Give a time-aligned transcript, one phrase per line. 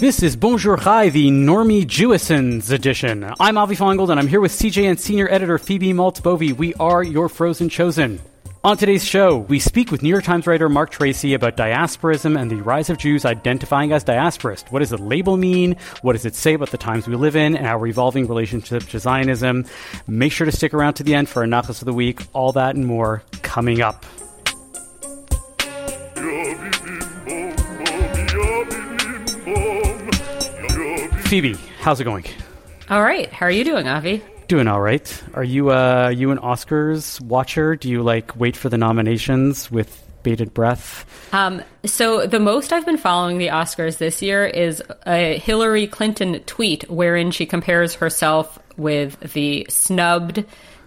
[0.00, 3.30] This is Bonjour Chai, the Normie Jewisons edition.
[3.38, 6.54] I'm Avi Finegold, and I'm here with CJN senior editor Phoebe Maltz-Bovy.
[6.54, 8.18] We are your frozen chosen.
[8.64, 12.50] On today's show, we speak with New York Times writer Marc Tracy about diasporism and
[12.50, 14.72] the rise of Jews identifying as diasporist.
[14.72, 15.76] What does the label mean?
[16.00, 18.98] What does it say about the times we live in and our evolving relationship to
[18.98, 19.66] Zionism?
[20.06, 22.22] Make sure to stick around to the end for a Nachas of the Week.
[22.32, 24.06] All that and more coming up.
[31.30, 32.24] Phoebe, how's it going?
[32.88, 33.32] All right.
[33.32, 34.20] How are you doing, Avi?
[34.48, 35.22] Doing all right.
[35.34, 37.76] Are you uh you an Oscars watcher?
[37.76, 41.06] Do you like wait for the nominations with bated breath?
[41.32, 46.40] Um, so the most I've been following the Oscars this year is a Hillary Clinton
[46.46, 50.44] tweet wherein she compares herself with the snubbed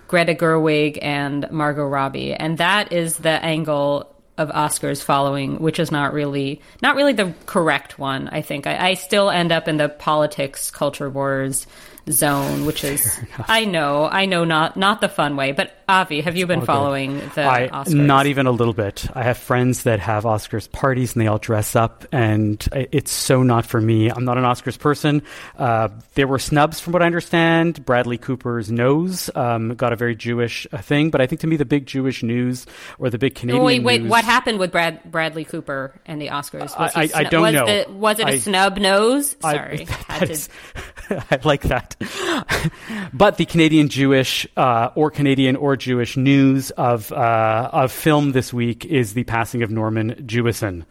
[0.09, 5.91] Greta Gerwig and Margot Robbie, and that is the angle of Oscars following, which is
[5.91, 8.27] not really not really the correct one.
[8.29, 11.67] I think I, I still end up in the politics culture wars
[12.09, 15.51] zone, which is oh I know I know not not the fun way.
[15.51, 17.31] But Avi, have you been following good.
[17.31, 17.93] the I, Oscars?
[17.93, 19.05] Not even a little bit.
[19.13, 23.43] I have friends that have Oscars parties and they all dress up, and it's so
[23.43, 24.09] not for me.
[24.09, 25.23] I'm not an Oscars person.
[25.57, 27.85] Uh, there were snubs, from what I understand.
[27.85, 31.57] Bradley Cooper's nose um, got a very Jewish uh, thing, but I think to me
[31.57, 32.65] the big Jewish news
[32.99, 34.01] or the big Canadian Wait, wait.
[34.01, 36.77] news- What happened with Brad Bradley Cooper and the Oscars?
[36.79, 37.65] Was I- I snu- don't was know.
[37.65, 39.35] The, was it a I- snub nose?
[39.43, 39.85] I- Sorry,
[40.19, 40.49] to- is-
[41.09, 41.95] I like that.
[43.13, 48.53] but the Canadian Jewish uh, or Canadian or Jewish news of uh, of film this
[48.53, 50.83] week is the passing of Norman Jewison.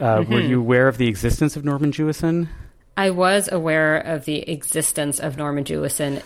[0.00, 0.50] Uh, Were Mm-hmm.
[0.50, 2.48] you aware of the existence of Norman Jewison?
[2.96, 6.22] I was aware of the existence of Norman Jewison,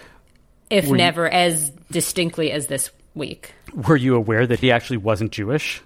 [0.70, 3.52] if Were you- never as distinctly as this week.
[3.74, 5.82] Were you aware that he actually wasn't Jewish?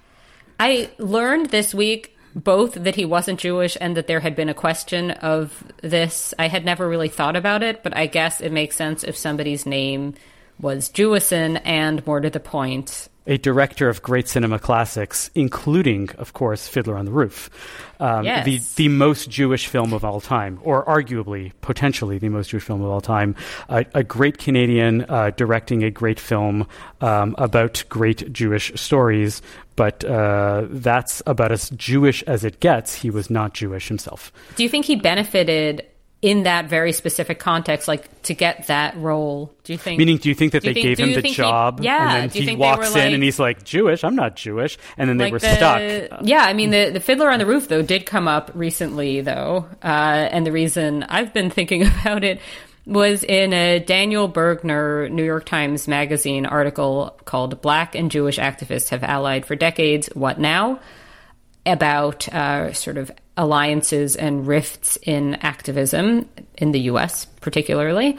[0.59, 4.55] I learned this week both that he wasn't Jewish and that there had been a
[4.55, 6.35] question of this.
[6.39, 9.65] I had never really thought about it, but I guess it makes sense if somebody's
[9.65, 10.15] name
[10.61, 13.09] was Jewison and more to the point.
[13.29, 17.51] A director of great cinema classics, including, of course, Fiddler on the Roof,
[17.99, 18.45] um, Yes.
[18.45, 22.83] the the most Jewish film of all time, or arguably, potentially, the most Jewish film
[22.83, 23.35] of all time.
[23.69, 26.69] A, a great Canadian uh, directing a great film
[27.01, 29.43] um, about great Jewish stories,
[29.75, 32.95] but uh, that's about as Jewish as it gets.
[32.95, 34.31] He was not Jewish himself.
[34.55, 35.85] Do you think he benefited
[36.27, 39.55] in that very specific context, like to get that role?
[39.63, 39.97] Do you think?
[39.99, 42.17] Meaning, do you think that you they think- gave him the think he- job, yeah,
[42.17, 44.03] and then he walks in and he's like, "Jewish?
[44.03, 45.55] I'm not Jewish," and then they like were the-
[46.09, 46.21] stuck.
[46.25, 49.67] Yeah, I mean the the Fiddler on the Roof though did come up recently though,
[49.85, 49.87] uh,
[50.33, 52.41] and the reason I've been thinking about it
[52.87, 58.89] was in a Daniel Bergner New York Times Magazine article called "Black and Jewish Activists
[58.89, 60.09] Have Allied for Decades.
[60.15, 60.81] What Now?"
[61.65, 68.19] about uh, sort of alliances and rifts in activism in the U.S., particularly.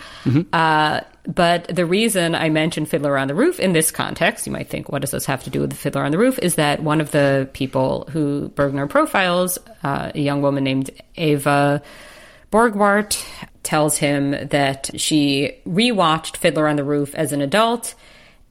[0.53, 4.69] Uh, but the reason I mentioned Fiddler on the Roof in this context, you might
[4.69, 6.39] think, what does this have to do with the Fiddler on the Roof?
[6.39, 11.81] Is that one of the people who Bergner profiles, uh, a young woman named Ava
[12.51, 13.21] Borgwart,
[13.63, 17.95] tells him that she rewatched Fiddler on the Roof as an adult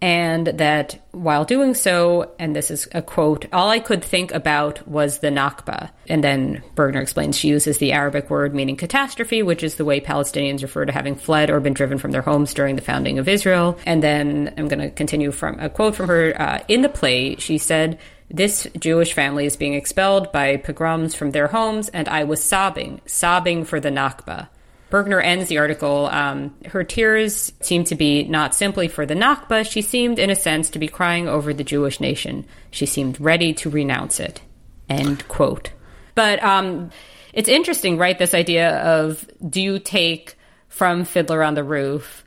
[0.07, 4.87] and that while doing so, and this is a quote, all I could think about
[4.87, 5.91] was the Nakba.
[6.09, 10.01] And then Bergner explains she uses the Arabic word meaning catastrophe, which is the way
[10.01, 13.27] Palestinians refer to having fled or been driven from their homes during the founding of
[13.27, 13.81] Israel.
[13.85, 16.41] And then I'm going to continue from a quote from her.
[16.41, 17.99] Uh, in the play, she said,
[18.31, 23.01] this Jewish family is being expelled by pogroms from their homes, and I was sobbing,
[23.07, 24.49] sobbing for the Nakba.
[24.91, 26.07] Bergner ends the article.
[26.07, 30.37] Um, her tears seemed to be not simply for the Nakba, she seemed, in a
[30.37, 32.47] sense, to be crying over the Jewish nation.
[32.71, 34.41] She seemed ready to renounce it.
[34.89, 35.71] End quote.
[36.15, 36.91] But um,
[37.33, 38.19] it's interesting, right?
[38.19, 40.37] This idea of do you take
[40.69, 42.25] from Fiddler on the Roof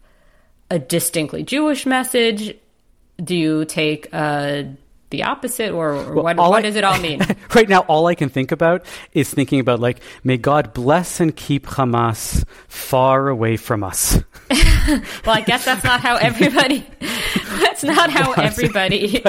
[0.70, 2.58] a distinctly Jewish message?
[3.24, 4.64] Do you take uh,
[5.10, 7.22] the opposite, or, or what, all what I- does it all mean?
[7.56, 11.36] right now, all I can think about is thinking about like, may God bless and
[11.36, 14.20] keep Hamas far away from us.
[14.90, 16.84] Well, I guess that's not how everybody.
[17.60, 19.22] That's not how everybody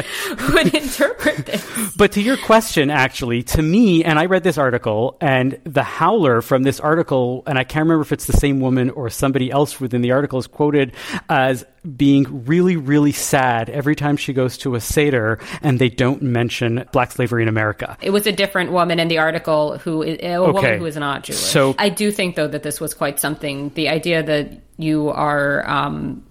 [0.55, 1.95] would interpret this.
[1.97, 6.41] But to your question, actually, to me, and I read this article, and the howler
[6.41, 9.81] from this article, and I can't remember if it's the same woman or somebody else
[9.81, 10.93] within the article, is quoted
[11.29, 11.65] as
[11.97, 16.85] being really, really sad every time she goes to a Seder and they don't mention
[16.93, 17.97] black slavery in America.
[18.03, 20.53] It was a different woman in the article who is a Okay.
[20.53, 21.39] woman who is not Jewish.
[21.39, 23.71] So- I do think though that this was quite something.
[23.75, 26.23] The idea that you are um,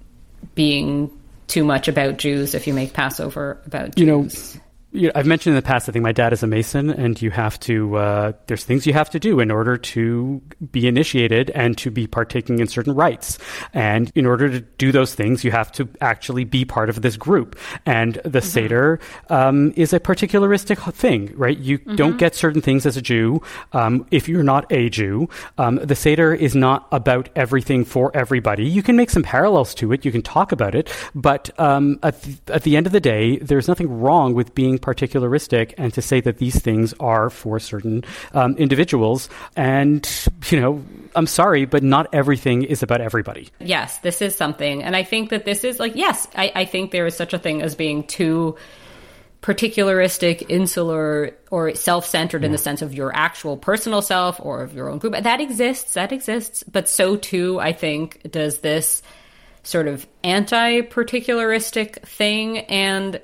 [0.55, 1.09] being
[1.47, 4.05] too much about Jews if you make Passover about Jews.
[4.05, 4.27] You know,
[4.91, 7.21] you know, I've mentioned in the past, I think my dad is a Mason, and
[7.21, 10.41] you have to, uh, there's things you have to do in order to
[10.71, 13.37] be initiated and to be partaking in certain rites.
[13.71, 17.17] And in order to do those things, you have to actually be part of this
[17.17, 17.57] group.
[17.85, 18.47] And the mm-hmm.
[18.47, 18.99] Seder
[19.29, 21.57] um, is a particularistic thing, right?
[21.57, 21.95] You mm-hmm.
[21.95, 23.43] don't get certain things as a Jew
[23.73, 25.29] um, if you're not a Jew.
[25.59, 28.65] Um, the Seder is not about everything for everybody.
[28.65, 32.21] You can make some parallels to it, you can talk about it, but um, at,
[32.23, 36.01] th- at the end of the day, there's nothing wrong with being particularistic and to
[36.01, 38.03] say that these things are for certain
[38.33, 39.29] um, individuals.
[39.55, 40.09] And,
[40.49, 40.83] you know,
[41.15, 43.49] I'm sorry, but not everything is about everybody.
[43.59, 44.83] Yes, this is something.
[44.83, 47.39] And I think that this is like, yes, I, I think there is such a
[47.39, 48.57] thing as being too
[49.41, 52.47] particularistic, insular, or self centered yeah.
[52.47, 55.13] in the sense of your actual personal self or of your own group.
[55.13, 56.63] That exists, that exists.
[56.63, 59.01] But so too, I think, does this
[59.63, 62.59] sort of anti particularistic thing.
[62.59, 63.21] And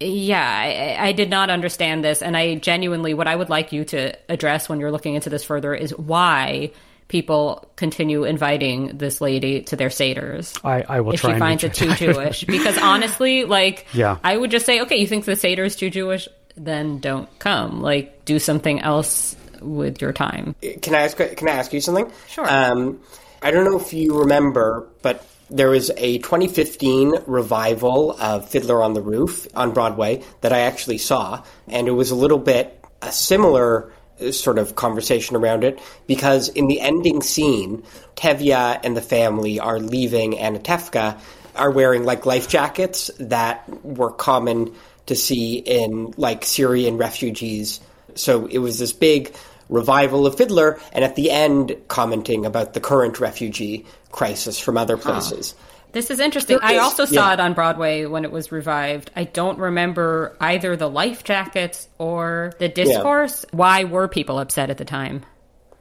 [0.00, 2.22] yeah, I, I, did not understand this.
[2.22, 5.44] And I genuinely, what I would like you to address when you're looking into this
[5.44, 6.70] further is why
[7.08, 10.58] people continue inviting this lady to their seders.
[10.64, 12.44] I, I will if she finds it too Jewish.
[12.44, 14.18] because honestly, like, yeah.
[14.22, 16.28] I would just say, okay, you think the seder is too Jewish?
[16.56, 17.82] Then don't come.
[17.82, 20.54] Like, do something else with your time.
[20.82, 21.16] Can I ask?
[21.16, 22.10] Can I ask you something?
[22.28, 22.48] Sure.
[22.48, 23.00] Um,
[23.42, 28.94] I don't know if you remember, but there was a 2015 revival of Fiddler on
[28.94, 33.12] the Roof on Broadway that I actually saw, and it was a little bit a
[33.12, 37.82] similar uh, sort of conversation around it because in the ending scene,
[38.16, 41.18] Tevye and the family are leaving, and Tefka
[41.54, 44.74] are wearing like life jackets that were common
[45.06, 47.80] to see in like Syrian refugees.
[48.14, 49.34] So it was this big
[49.68, 54.96] revival of Fiddler, and at the end, commenting about the current refugee crisis from other
[54.96, 55.54] places.
[55.56, 55.64] Huh.
[55.92, 56.58] This is interesting.
[56.60, 57.34] I also saw yeah.
[57.34, 59.10] it on Broadway when it was revived.
[59.16, 63.44] I don't remember either the life jackets or the discourse.
[63.50, 63.56] Yeah.
[63.56, 65.24] Why were people upset at the time?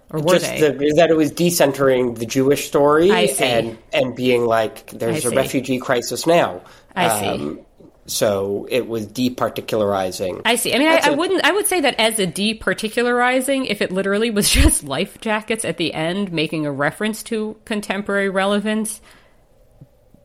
[0.10, 0.72] Or were Just they?
[0.72, 5.80] The, that it was decentering the Jewish story and and being like there's a refugee
[5.80, 6.62] crisis now.
[6.95, 7.63] I um, see.
[8.07, 10.42] So it was departicularizing.
[10.45, 10.74] I see.
[10.74, 11.44] I mean, I I, a, wouldn't.
[11.44, 15.77] I would say that as a departicularizing, if it literally was just life jackets at
[15.77, 19.01] the end, making a reference to contemporary relevance,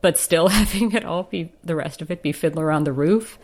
[0.00, 3.36] but still having it all be the rest of it be Fiddler on the Roof,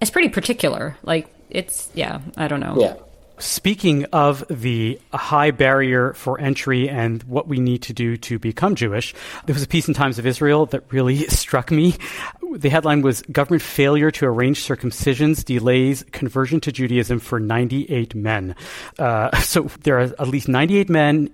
[0.00, 0.96] it's pretty particular.
[1.02, 2.20] Like it's yeah.
[2.38, 2.76] I don't know.
[2.78, 2.94] Yeah.
[3.40, 8.74] Speaking of the high barrier for entry and what we need to do to become
[8.74, 9.14] Jewish,
[9.46, 11.94] there was a piece in Times of Israel that really struck me.
[12.56, 18.56] The headline was Government Failure to Arrange Circumcisions Delays Conversion to Judaism for 98 Men.
[18.98, 21.30] Uh, so there are at least 98 men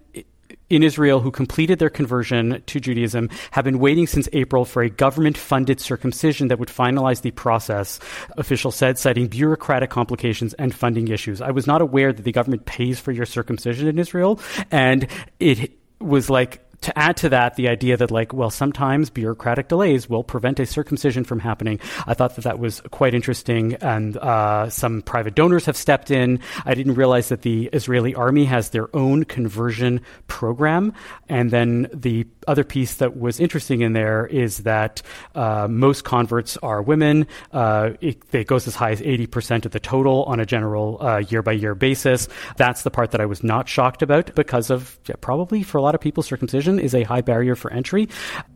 [0.70, 4.90] in Israel who completed their conversion to Judaism have been waiting since April for a
[4.90, 8.00] government funded circumcision that would finalize the process,
[8.36, 11.40] officials said, citing bureaucratic complications and funding issues.
[11.40, 14.40] I was not aware that the government pays for your circumcision in Israel,
[14.70, 15.06] and
[15.38, 20.08] it was like to add to that, the idea that, like, well, sometimes bureaucratic delays
[20.08, 21.80] will prevent a circumcision from happening.
[22.06, 26.40] I thought that that was quite interesting, and uh, some private donors have stepped in.
[26.64, 30.92] I didn't realize that the Israeli army has their own conversion program.
[31.28, 35.02] And then the other piece that was interesting in there is that
[35.34, 37.26] uh, most converts are women.
[37.52, 41.42] Uh, it, it, goes as high as 80% of the total on a general year
[41.42, 42.28] by year basis.
[42.56, 45.82] That's the part that I was not shocked about because of yeah, probably for a
[45.82, 48.08] lot of people, circumcision is a high barrier for entry.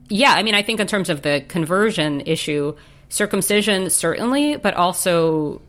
[0.09, 2.75] Yeah, I mean, I think in terms of the conversion issue,
[3.09, 5.61] circumcision certainly, but also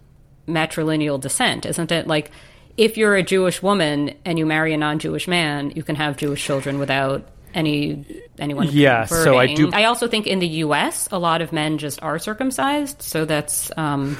[0.47, 2.07] matrilineal descent, isn't it?
[2.07, 2.31] Like,
[2.77, 6.43] if you're a Jewish woman and you marry a non-Jewish man, you can have Jewish
[6.43, 8.05] children without any
[8.37, 8.67] anyone.
[8.71, 9.23] Yeah, converting.
[9.33, 9.71] so I do.
[9.73, 11.07] I also think in the U.S.
[11.11, 13.71] a lot of men just are circumcised, so that's.
[13.77, 14.17] Um,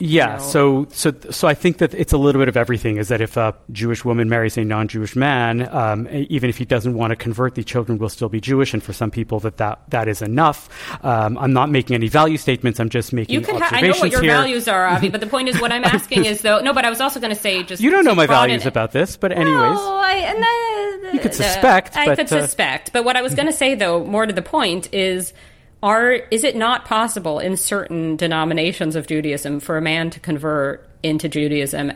[0.00, 2.96] yeah, so so so I think that it's a little bit of everything.
[2.96, 6.94] Is that if a Jewish woman marries a non-Jewish man, um, even if he doesn't
[6.94, 9.80] want to convert, the children will still be Jewish, and for some people that that,
[9.90, 10.70] that is enough.
[11.04, 12.80] Um, I'm not making any value statements.
[12.80, 13.60] I'm just making you can.
[13.60, 14.32] Ha- I know what your here.
[14.32, 16.60] values are, Avi, but the point is, what I'm asking is though.
[16.60, 18.92] No, but I was also going to say just you don't know my values about
[18.92, 21.94] this, but anyways, no, I, uh, you could suspect.
[21.94, 24.32] I but, could uh, suspect, but what I was going to say though, more to
[24.32, 25.34] the point, is
[25.82, 30.88] are is it not possible in certain denominations of Judaism for a man to convert
[31.02, 31.92] into Judaism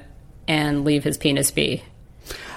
[0.49, 1.83] and leave his penis be?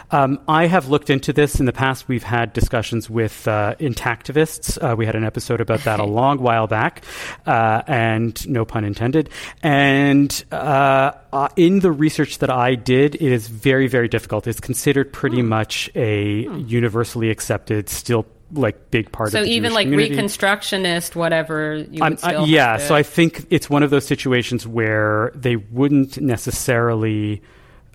[0.10, 2.08] Um, I have looked into this in the past.
[2.08, 4.82] We've had discussions with uh, intactivists.
[4.82, 7.04] Uh, we had an episode about that a long while back,
[7.46, 9.30] uh, and no pun intended.
[9.62, 14.48] And uh, uh, in the research that I did, it is very, very difficult.
[14.48, 15.50] It's considered pretty hmm.
[15.50, 16.60] much a hmm.
[16.60, 20.16] universally accepted, still like big part so of the even Jewish like community.
[20.16, 24.06] reconstructionist whatever you I'm- would still I- yeah, so I think it's one of those
[24.06, 27.42] situations where they wouldn't necessarily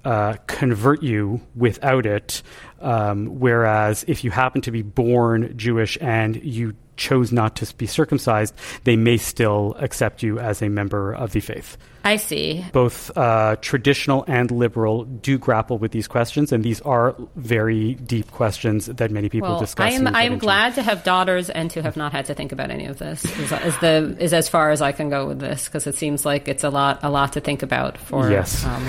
[0.04, 2.42] uh, convert you without it.
[2.80, 7.86] Um, whereas if you happen to be born Jewish and you chose not to be
[7.86, 11.76] circumcised, they may still accept you as a member of the faith.
[12.04, 12.64] I see.
[12.72, 18.30] Both uh, traditional and liberal do grapple with these questions, and these are very deep
[18.32, 19.92] questions that many people Well, discuss.
[19.92, 22.50] I am I am glad to have daughters and to have not had to think
[22.50, 23.24] about any of this.
[23.24, 26.26] Is, is the is as far as I can go with this because it seems
[26.26, 28.64] like it's a lot a lot to think about for Yes.
[28.66, 28.84] um,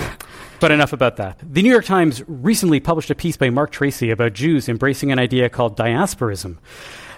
[0.60, 1.38] But enough about that.
[1.44, 5.20] The New York Times recently published a piece by Marc Tracy about Jews embracing an
[5.20, 6.58] idea called diasporism.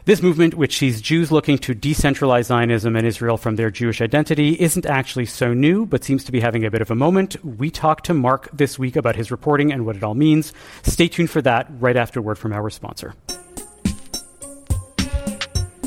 [0.05, 4.49] This movement, which sees Jews looking to decentralize Zionism and Israel from their Jewish identity,
[4.61, 7.43] isn't actually so new, but seems to be having a bit of a moment.
[7.43, 10.53] We talked to Marc this week about his reporting and what it all means.
[10.83, 13.15] Stay tuned for that right after word from our sponsor.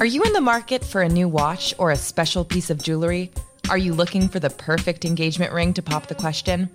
[0.00, 3.30] Are you in the market for a new watch or a special piece of jewelry?
[3.70, 6.68] Are you looking for the perfect engagement ring to pop the question?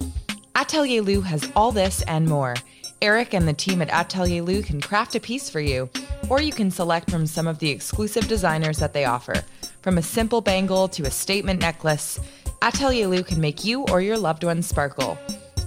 [0.55, 2.55] Atelier Lou has all this and more.
[3.03, 5.89] Eric and the team at Atelier Lou can craft a piece for you,
[6.29, 9.43] or you can select from some of the exclusive designers that they offer.
[9.81, 12.17] From a simple bangle to a statement necklace,
[12.61, 15.17] Atelier Lou can make you or your loved ones sparkle.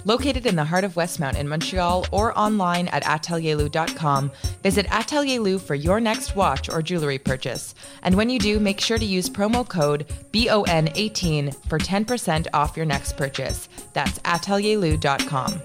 [0.03, 4.31] Located in the heart of Westmount in Montreal or online at atelierlou.com,
[4.63, 7.75] visit Atelier Lou for your next watch or jewelry purchase.
[8.01, 12.87] And when you do, make sure to use promo code BON18 for 10% off your
[12.87, 13.69] next purchase.
[13.93, 15.61] That's atelierlou.com.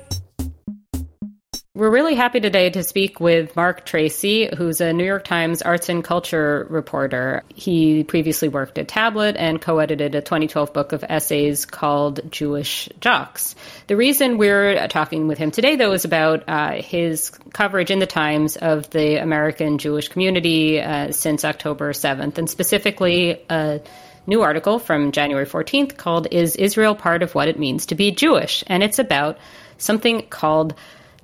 [1.74, 5.88] We're really happy today to speak with Marc Tracy, who's a New York Times arts
[5.88, 7.44] and culture reporter.
[7.48, 12.90] He previously worked at Tablet and co edited a 2012 book of essays called Jewish
[13.00, 13.54] Jocks.
[13.86, 18.06] The reason we're talking with him today, though, is about uh, his coverage in the
[18.06, 23.80] Times of the American Jewish community uh, since October 7th, and specifically a
[24.26, 28.10] new article from January 14th called Is Israel Part of What It Means to Be
[28.10, 28.62] Jewish?
[28.66, 29.38] And it's about
[29.78, 30.74] something called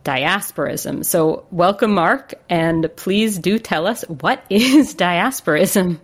[0.08, 1.04] diasporism.
[1.04, 6.00] So, welcome, Marc, and please do tell us what is diasporism?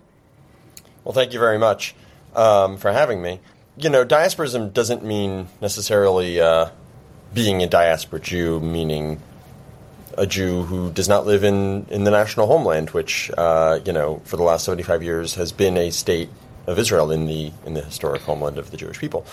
[1.03, 1.95] Well, thank you very much
[2.35, 3.39] um, for having me.
[3.77, 6.69] You know, diasporism doesn't mean necessarily uh,
[7.33, 9.19] being a diaspora Jew, meaning
[10.17, 14.21] a Jew who does not live in, in the national homeland, which, uh, you know,
[14.23, 16.29] for the last 75 years has been a state
[16.67, 19.25] of Israel in the, in the historic homeland of the Jewish people.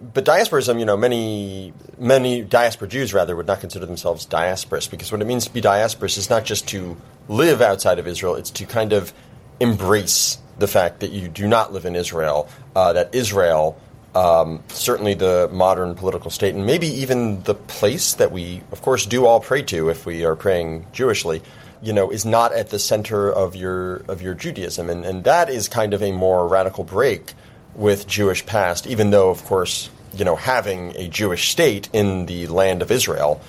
[0.00, 5.10] But diasporism, you know, many many diaspora Jews rather would not consider themselves diasporous because
[5.10, 6.96] what it means to be diasporous is not just to
[7.28, 9.12] live outside of Israel; it's to kind of
[9.60, 13.78] embrace the fact that you do not live in Israel, uh, that Israel,
[14.14, 19.06] um, certainly the modern political state, and maybe even the place that we, of course,
[19.06, 21.42] do all pray to if we are praying Jewishly,
[21.82, 25.48] you know, is not at the center of your of your Judaism, and and that
[25.50, 27.34] is kind of a more radical break
[27.74, 32.46] with Jewish past, even though, of course, you know, having a Jewish state in the
[32.46, 33.40] land of Israel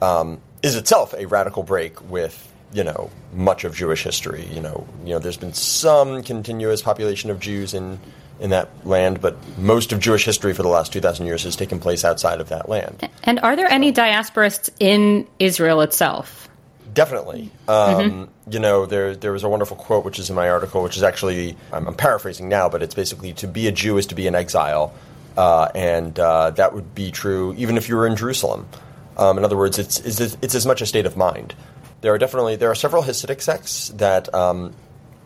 [0.00, 4.46] um, is itself a radical break with you know much of Jewish history.
[4.52, 7.98] You know, you know, there's been some continuous population of Jews in
[8.40, 11.56] in that land, but most of Jewish history for the last two thousand years has
[11.56, 13.08] taken place outside of that land.
[13.24, 16.48] And are there any diasporists in Israel itself?
[16.92, 17.50] Definitely.
[17.68, 20.96] Um, You know, there there was a wonderful quote which is in my article, which
[20.96, 24.14] is actually I'm, I'm paraphrasing now, but it's basically to be a Jew is to
[24.14, 24.92] be in exile,
[25.36, 28.66] uh, and uh, that would be true even if you were in Jerusalem.
[29.16, 31.54] Um, in other words, it's, it's it's as much a state of mind.
[32.00, 34.74] There are definitely there are several Hasidic sects that um,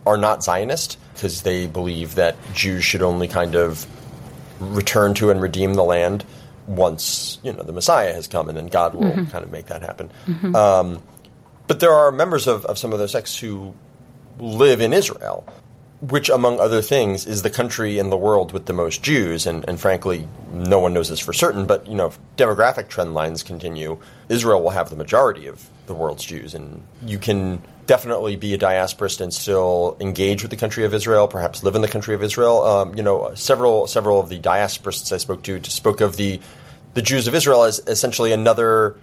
[0.06, 3.86] are not Zionist because they believe that Jews should only kind of
[4.60, 6.24] return to and redeem the land
[6.66, 9.82] once you know the Messiah has come, and then God will kind of make that
[9.82, 10.10] happen.
[10.54, 11.00] Um,
[11.66, 13.74] but there are members of, of some of those sects who
[14.38, 15.46] live in Israel,
[16.00, 19.46] which, among other things, is the country in the world with the most Jews.
[19.46, 23.14] And, and frankly, no one knows this for certain, but you know, if demographic trend
[23.14, 26.54] lines continue, Israel will have the majority of the world's Jews.
[26.54, 31.28] And you can definitely be a diasporist and still engage with the country of Israel,
[31.28, 32.62] perhaps live in the country of Israel.
[32.62, 36.40] Um, you know, several several of the diasporists I spoke to spoke of the
[36.94, 38.96] the Jews of Israel as essentially another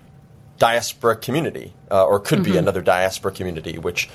[0.64, 4.10] diaspora community, uh, or could be another diaspora community, which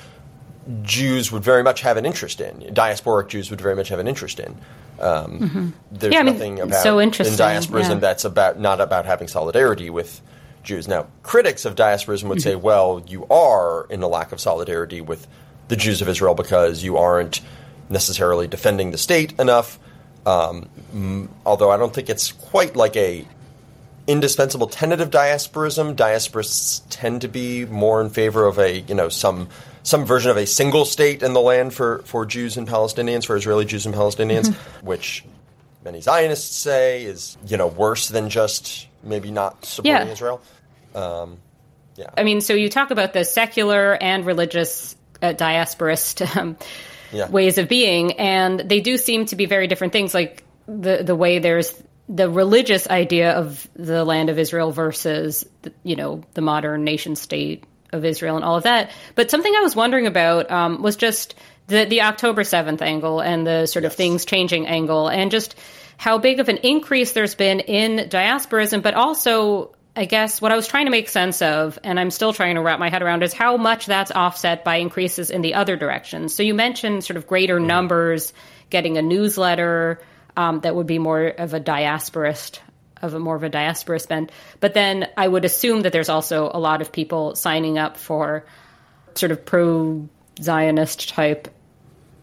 [0.82, 2.54] Jews would very much have an interest in.
[2.74, 4.56] Diasporic Jews would very much have an interest in.
[4.98, 7.94] Um, There's Yeah, I mean, nothing about so in diasporism yeah.
[7.96, 10.22] that's about not about having solidarity with
[10.62, 10.88] Jews.
[10.88, 12.62] Now, critics of diasporism would say, Mm-hmm.
[12.70, 15.26] well, you are in a lack of solidarity with
[15.68, 17.42] the Jews of Israel because you aren't
[17.90, 19.78] necessarily defending the state enough.
[20.24, 23.26] Um, although I don't think it's quite like a
[24.08, 25.94] indispensable tenet of diasporism.
[25.94, 29.48] Diasporists tend to be more in favor of a you know some
[29.84, 33.36] some version of a single state in the land for, for Jews and Palestinians, for
[33.36, 34.86] Israeli Jews and Palestinians, mm-hmm.
[34.86, 35.24] which
[35.84, 40.12] many Zionists say is you know worse than just maybe not supporting yeah.
[40.12, 40.40] Israel.
[40.94, 41.38] Um,
[41.96, 42.10] yeah.
[42.16, 46.56] I mean, so you talk about the secular and religious uh, diasporist um,
[47.12, 47.28] yeah.
[47.28, 50.14] ways of being, and they do seem to be very different things.
[50.14, 51.74] Like the the way there's
[52.08, 55.44] the religious idea of the land of Israel versus
[55.82, 58.90] you know the modern nation state of Israel and all of that.
[59.14, 61.34] But something I was wondering about um, was just
[61.66, 63.92] the the October seventh angle and the sort yes.
[63.92, 65.54] of things changing angle, and just
[65.96, 70.56] how big of an increase there's been in diasporism, but also I guess what I
[70.56, 73.24] was trying to make sense of, and I'm still trying to wrap my head around,
[73.24, 76.32] is how much that's offset by increases in the other directions.
[76.32, 77.66] So you mentioned sort of greater mm-hmm.
[77.66, 78.32] numbers
[78.70, 80.00] getting a newsletter
[80.38, 82.60] um, that would be more of a diasporist,
[83.02, 84.30] of a more of a diaspora spend.
[84.60, 88.46] But then I would assume that there's also a lot of people signing up for
[89.16, 90.08] sort of pro
[90.40, 91.48] Zionist type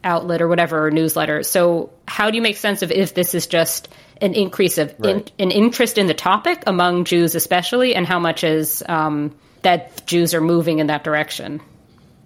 [0.06, 1.44] outlet or whatever or newsletter.
[1.44, 3.90] So how do you make sense of if this is just
[4.22, 5.30] an increase of right.
[5.38, 10.08] in, an interest in the topic among Jews, especially, and how much is um, that
[10.08, 11.60] Jews are moving in that direction?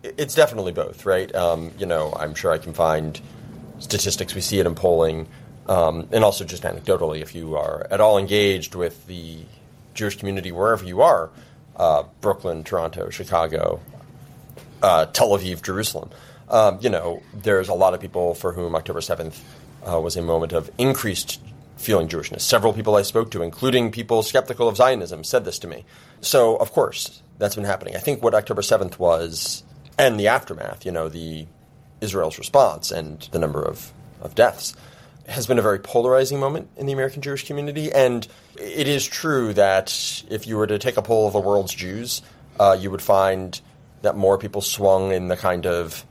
[0.03, 1.33] It's definitely both, right?
[1.33, 3.19] Um, you know, I'm sure I can find
[3.79, 4.35] statistics.
[4.35, 5.27] We see it in polling,
[5.69, 9.37] um, and also just anecdotally, if you are at all engaged with the
[9.93, 11.29] Jewish community wherever you are,
[11.75, 13.79] uh, Brooklyn, Toronto, Chicago,
[14.81, 16.09] uh, Tel Aviv, Jerusalem.
[16.49, 19.39] Um, you know, there's a lot of people for whom October 7th
[19.87, 21.39] uh, was a moment of increased
[21.77, 22.41] feeling Jewishness.
[22.41, 25.85] Several people I spoke to, including people skeptical of Zionism, said this to me.
[26.19, 27.95] So, of course, that's been happening.
[27.95, 29.63] I think what October 7th was,
[29.99, 31.45] and the aftermath, you know, the
[32.01, 34.75] Israel's response and the number of, of deaths,
[35.29, 37.91] has been a very polarizing moment in the American Jewish community.
[37.91, 41.73] And it is true that if you were to take a poll of the world's
[41.73, 42.21] Jews,
[42.59, 43.59] uh, you would find
[44.01, 46.05] that more people swung in the kind of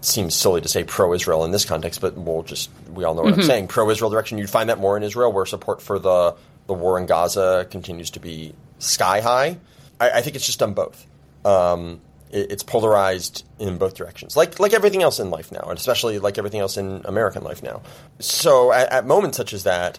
[0.00, 3.32] seems silly to say pro-Israel in this context, but we'll just we all know what
[3.32, 3.40] mm-hmm.
[3.40, 3.68] I'm saying.
[3.68, 6.34] Pro-Israel direction, you'd find that more in Israel, where support for the
[6.66, 9.58] the war in Gaza continues to be sky high.
[10.00, 11.06] I, I think it's just done both.
[11.44, 12.00] Um,
[12.32, 16.38] it's polarized in both directions, like like everything else in life now, and especially like
[16.38, 17.82] everything else in American life now.
[18.18, 19.98] So at, at moments such as that,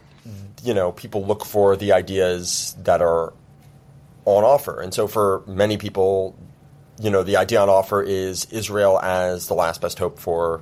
[0.63, 3.33] you know, people look for the ideas that are
[4.25, 6.35] on offer, and so for many people,
[6.99, 10.61] you know, the idea on offer is Israel as the last best hope for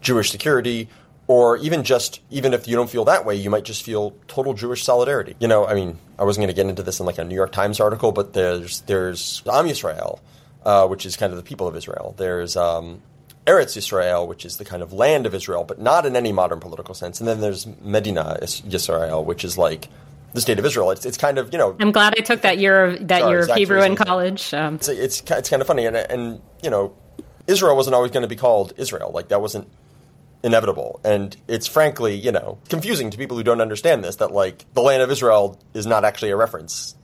[0.00, 0.88] Jewish security,
[1.28, 4.54] or even just even if you don't feel that way, you might just feel total
[4.54, 5.36] Jewish solidarity.
[5.38, 7.34] You know, I mean, I wasn't going to get into this in like a New
[7.34, 10.20] York Times article, but there's there's Am Yisrael,
[10.66, 12.12] uh, which is kind of the people of Israel.
[12.18, 13.00] There's um,
[13.46, 16.58] Eretz Israel, which is the kind of land of Israel, but not in any modern
[16.58, 17.20] political sense.
[17.20, 19.88] And then there's Medina Yisrael, which is like
[20.34, 20.90] the state of Israel.
[20.90, 21.76] It's, it's kind of you know.
[21.78, 24.52] I'm glad I took that year of that sorry, year of Hebrew in college.
[24.52, 24.74] Um.
[24.74, 26.96] It's, it's it's kind of funny, and and you know,
[27.46, 29.12] Israel wasn't always going to be called Israel.
[29.14, 29.68] Like that wasn't
[30.42, 34.64] inevitable, and it's frankly you know confusing to people who don't understand this that like
[34.74, 36.96] the land of Israel is not actually a reference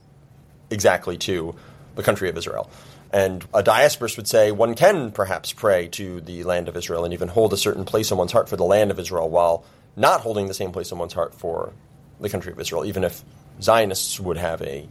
[0.69, 1.55] exactly to
[1.95, 2.69] the country of Israel.
[3.13, 7.13] And a diasporist would say one can perhaps pray to the land of Israel and
[7.13, 9.63] even hold a certain place in one's heart for the land of Israel while
[9.95, 11.73] not holding the same place in one's heart for
[12.19, 13.23] the country of Israel, even if
[13.61, 14.87] Zionists would have a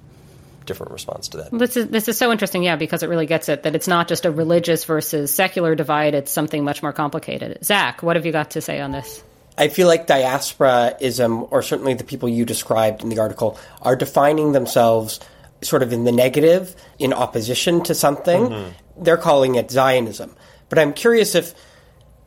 [0.66, 1.50] different response to that.
[1.50, 4.06] This is this is so interesting, yeah, because it really gets it that it's not
[4.06, 7.64] just a religious versus secular divide; it's something much more complicated.
[7.64, 9.24] Zach, what have you got to say on this?
[9.58, 14.52] I feel like diasporaism, or certainly the people you described in the article, are defining
[14.52, 15.18] themselves
[15.62, 18.48] sort of in the negative, in opposition to something.
[18.48, 19.04] Mm-hmm.
[19.04, 20.34] They're calling it Zionism.
[20.68, 21.54] But I'm curious if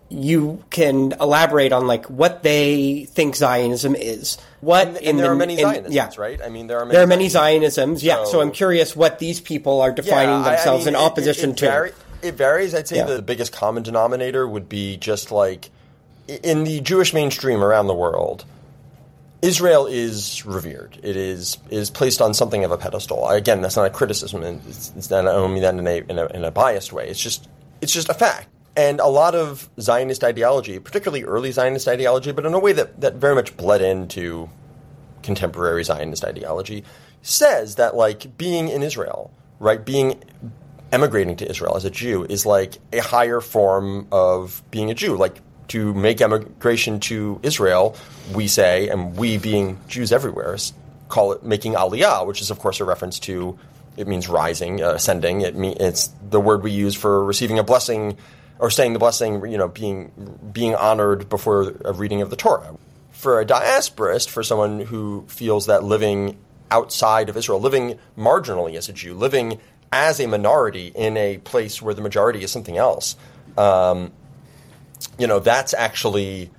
[0.09, 4.37] you can elaborate on like what they think Zionism is.
[4.61, 6.09] What and, and there the, are many Zionisms, yeah.
[6.17, 6.39] right?
[6.41, 8.03] I mean, there are many there are many Zionisms.
[8.03, 11.05] Yeah, so, so I'm curious what these people are defining yeah, themselves I, mean, in
[11.05, 12.27] opposition it, it, it to.
[12.27, 12.75] it varies.
[12.75, 13.05] I'd say yeah.
[13.05, 15.69] the biggest common denominator would be just like
[16.27, 18.45] in the Jewish mainstream around the world.
[19.45, 20.97] Israel is revered.
[21.03, 23.27] It is is placed on something of a pedestal.
[23.29, 24.41] Again, that's not a criticism.
[24.43, 27.07] It's, it's not, I don't mean that in a, in a in a biased way.
[27.07, 27.47] It's just
[27.79, 28.47] it's just a fact.
[28.75, 32.99] And a lot of Zionist ideology, particularly early Zionist ideology, but in a way that,
[32.99, 34.49] that very much bled into
[35.23, 36.83] contemporary Zionist ideology,
[37.21, 40.21] says that like being in Israel, right, being
[40.91, 45.15] emigrating to Israel as a Jew is like a higher form of being a Jew.
[45.15, 47.95] Like to make emigration to Israel,
[48.33, 50.57] we say, and we being Jews everywhere,
[51.09, 53.57] call it making aliyah, which is of course a reference to
[53.97, 55.41] it means rising, uh, ascending.
[55.41, 58.17] It mean, it's the word we use for receiving a blessing
[58.59, 60.11] or saying the blessing, you know, being
[60.51, 62.75] being honored before a reading of the Torah.
[63.11, 66.37] For a diasporist, for someone who feels that living
[66.69, 69.59] outside of Israel, living marginally as a Jew, living
[69.91, 73.15] as a minority in a place where the majority is something else,
[73.57, 74.11] um,
[75.17, 76.49] you know, that's actually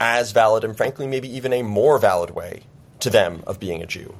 [0.00, 2.62] as valid and frankly maybe even a more valid way
[2.98, 4.12] to them of being a Jew.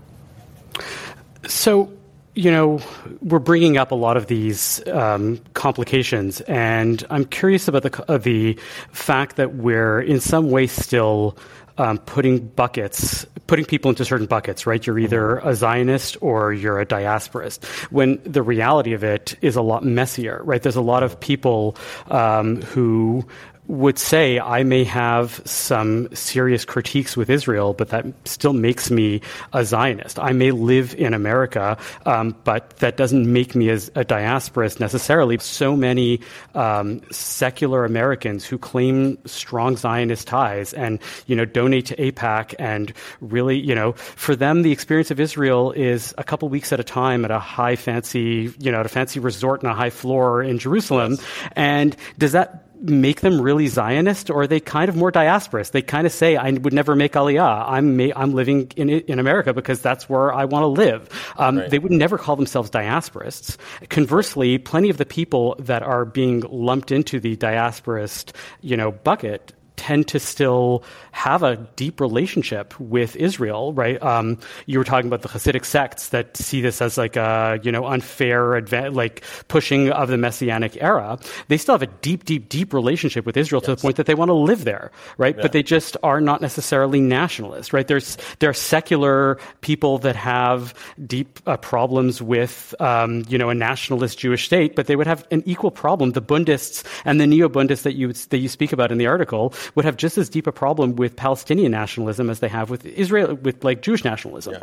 [1.47, 1.93] So,
[2.35, 2.81] you know,
[3.21, 8.19] we're bringing up a lot of these um, complications, and I'm curious about the uh,
[8.19, 8.59] the
[8.91, 11.37] fact that we're in some way still
[11.79, 14.87] um, putting buckets, putting people into certain buckets, right?
[14.87, 17.65] You're either a Zionist or you're a diasporist.
[17.91, 20.63] When the reality of it is a lot messier, right?
[20.63, 21.77] There's a lot of people
[22.11, 23.27] um, who
[23.69, 29.21] would say I may have some serious critiques with Israel, but that still makes me
[29.53, 30.19] a Zionist.
[30.19, 35.39] I may live in America, um, but that doesn't make me as a diasporist necessarily.
[35.39, 36.21] So many
[36.55, 42.93] um, secular Americans who claim strong Zionist ties and you know donate to AIPAC and
[43.21, 46.85] really you know for them the experience of Israel is a couple weeks at a
[46.85, 50.43] time at a high fancy you know at a fancy resort in a high floor
[50.43, 51.53] in Jerusalem, yes.
[51.55, 55.71] and does that make them really Zionist, or are they kind of more diasporist?
[55.71, 57.65] They kind of say, "I would never make Aliyah.
[57.69, 61.59] I'm ma- I'm living in in America because that's where I want to live." Um,
[61.59, 61.71] right.
[61.71, 63.57] They would never call themselves diasporists.
[63.89, 69.53] Conversely, plenty of the people that are being lumped into the diasporist, you know, bucket
[69.77, 74.03] tend to still have a deep relationship with Israel, right?
[74.03, 77.71] Um, you were talking about the Hasidic sects that see this as like a you
[77.71, 81.19] know unfair adva- like pushing of the messianic era.
[81.49, 83.67] They still have a deep, deep, deep relationship with Israel yes.
[83.67, 85.37] to the point that they want to live there, right?
[85.37, 85.43] Yeah.
[85.43, 87.87] But they just are not necessarily nationalist, right?
[87.87, 90.75] There's there are secular people that have
[91.07, 95.27] deep uh, problems with um, you know a nationalist Jewish state, but they would have
[95.31, 96.13] an equal problem.
[96.13, 99.85] The Bundists and the neo-Bundists that you that you speak about in the article would
[99.85, 103.65] have just as deep a problem with Palestinian nationalism as they have with Israel, with
[103.65, 104.55] like Jewish nationalism.
[104.55, 104.63] Yeah.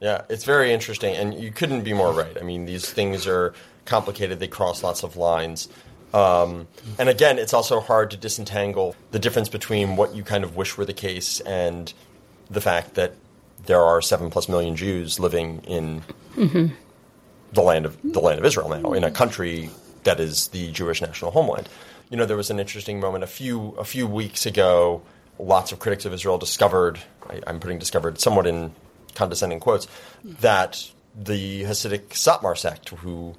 [0.00, 2.36] Yeah, it's very interesting, and you couldn't be more right.
[2.38, 3.54] I mean, these things are
[3.86, 5.68] complicated; they cross lots of lines.
[6.12, 10.56] Um, and again, it's also hard to disentangle the difference between what you kind of
[10.56, 11.92] wish were the case and
[12.50, 13.14] the fact that
[13.64, 16.02] there are seven plus million Jews living in
[16.36, 16.66] mm-hmm.
[17.52, 19.70] the land of the land of Israel now, in a country
[20.02, 21.68] that is the Jewish national homeland
[22.10, 25.02] you know, there was an interesting moment a few a few weeks ago.
[25.38, 28.74] Lots of critics of Israel discovered, I, am putting discovered somewhat in
[29.14, 29.86] condescending quotes,
[30.22, 33.34] that the Hasidic Satmar sect, who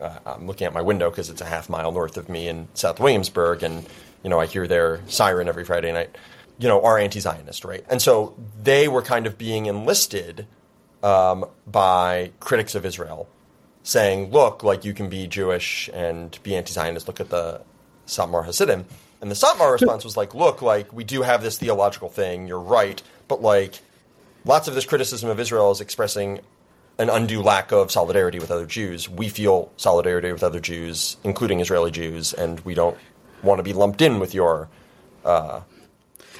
[0.00, 2.68] uh, I'm looking at my window because it's a half mile north of me in
[2.74, 3.86] South Williamsburg, and
[4.22, 6.16] you know I hear their siren every Friday night.
[6.58, 7.84] You know, are anti-Zionist, right?
[7.90, 10.46] And so they were kind of being enlisted
[11.02, 13.28] um, by critics of Israel,
[13.82, 17.08] saying, "Look, like you can be Jewish and be anti-Zionist.
[17.08, 17.62] Look at the
[18.06, 18.84] Satmar Hasidim.
[19.20, 22.60] And the Satmar response was like, look, like, we do have this theological thing, you're
[22.60, 23.80] right, but like,
[24.44, 26.40] lots of this criticism of Israel is expressing
[26.98, 29.08] an undue lack of solidarity with other Jews.
[29.08, 32.96] We feel solidarity with other Jews, including Israeli Jews, and we don't
[33.42, 34.68] want to be lumped in with your
[35.24, 35.60] uh,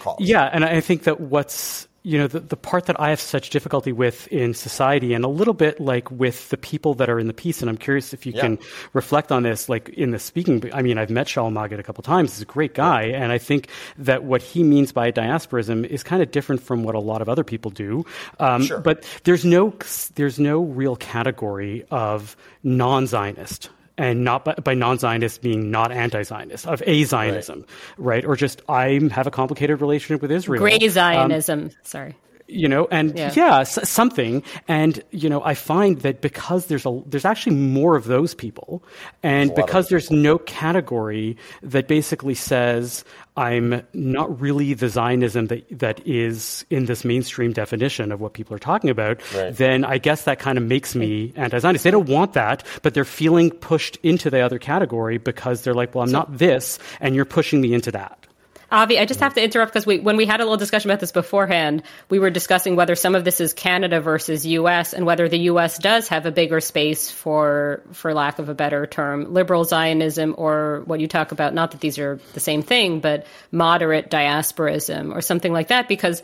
[0.01, 0.19] cause.
[0.21, 3.49] Yeah, and I think that what's you know, the, the part that I have such
[3.49, 7.29] difficulty with in society and a little bit like with the people that are in
[7.29, 8.43] the piece, and I'm curious if you yeah.
[8.43, 8.59] can
[8.93, 12.03] reflect on this, like in the speaking, I mean, I've met Shaul Magid a couple
[12.03, 12.35] times.
[12.35, 13.05] He's a great guy.
[13.05, 16.95] And I think that what he means by diasporism is kind of different from what
[16.95, 18.05] a lot of other people do.
[18.39, 18.81] Um, sure.
[18.81, 19.75] But there's no,
[20.15, 26.83] there's no real category of non-Zionist and not by, by non-Zionist being not anti-Zionist of
[26.87, 27.65] a Zionism,
[27.97, 28.17] right.
[28.17, 28.25] right?
[28.25, 30.61] Or just I have a complicated relationship with Israel.
[30.61, 31.65] Gray Zionism.
[31.65, 33.33] Um, Sorry you know and yeah.
[33.35, 34.43] yeah s- something.
[34.69, 38.83] And you know i find that because there's a there's actually more of those people
[39.23, 43.05] and because there's no category that basically says
[43.37, 48.55] i'm not really the zionism that that is in this mainstream definition of what people
[48.55, 49.57] are talking about right.
[49.57, 51.85] then i guess that kind of makes me anti-zionist.
[51.85, 55.95] They don't want that but they're feeling pushed into the other category because they're like
[55.95, 58.27] well i'm so, not this and you're pushing me into that
[58.75, 60.99] Avi, I just have to interrupt because we, when we had a little discussion about
[60.99, 64.93] this beforehand, we were discussing whether some of this is Canada versus U.S.
[64.93, 65.79] and whether the U.S.
[65.79, 70.83] does have a bigger space for, for lack of a better term, liberal Zionism or
[70.87, 71.55] what you talk about.
[71.55, 75.87] Not that these are the same thing, but moderate diasporism or something like that.
[75.87, 76.21] Because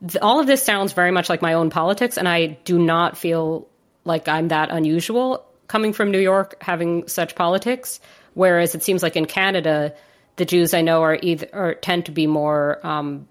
[0.00, 3.16] th- all of this sounds very much like my own politics, and I do not
[3.16, 3.68] feel
[4.04, 8.00] like I'm that unusual coming from New York, having such politics.
[8.34, 9.94] Whereas it seems like in Canada
[10.36, 13.28] the Jews I know are either or tend to be more um,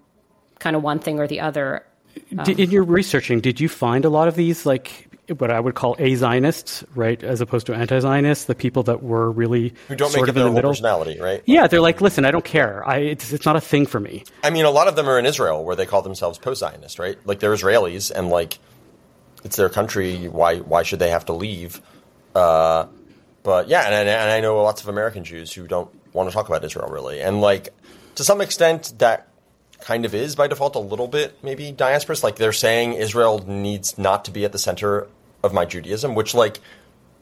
[0.58, 1.84] kind of one thing or the other.
[2.38, 5.74] Um, in your researching, did you find a lot of these like what I would
[5.74, 10.10] call a Zionists, right, as opposed to anti-Zionists, the people that were really who don't
[10.10, 10.70] sort make it of in the middle.
[10.70, 11.42] personality, right?
[11.46, 12.86] Yeah, they're like, listen, I don't care.
[12.86, 14.24] I, it's, it's not a thing for me.
[14.42, 17.16] I mean, a lot of them are in Israel, where they call themselves post-Zionist, right?
[17.24, 18.58] Like they're Israelis, and like
[19.44, 20.28] it's their country.
[20.28, 21.80] Why why should they have to leave?
[22.34, 22.86] Uh,
[23.42, 26.48] but yeah, and, and I know lots of American Jews who don't want to talk
[26.48, 27.68] about Israel really, and like
[28.14, 29.28] to some extent that
[29.80, 32.22] kind of is by default a little bit maybe diasporous.
[32.22, 35.08] Like they're saying Israel needs not to be at the center
[35.42, 36.60] of my Judaism, which like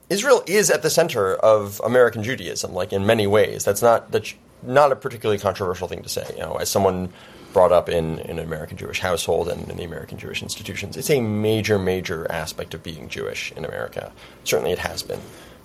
[0.09, 3.65] Israel is at the center of American Judaism, like in many ways.
[3.65, 6.25] That's not that's not a particularly controversial thing to say.
[6.35, 7.13] You know, as someone
[7.53, 11.11] brought up in, in an American Jewish household and in the American Jewish institutions, it's
[11.11, 14.13] a major, major aspect of being Jewish in America.
[14.45, 15.21] Certainly, it has been.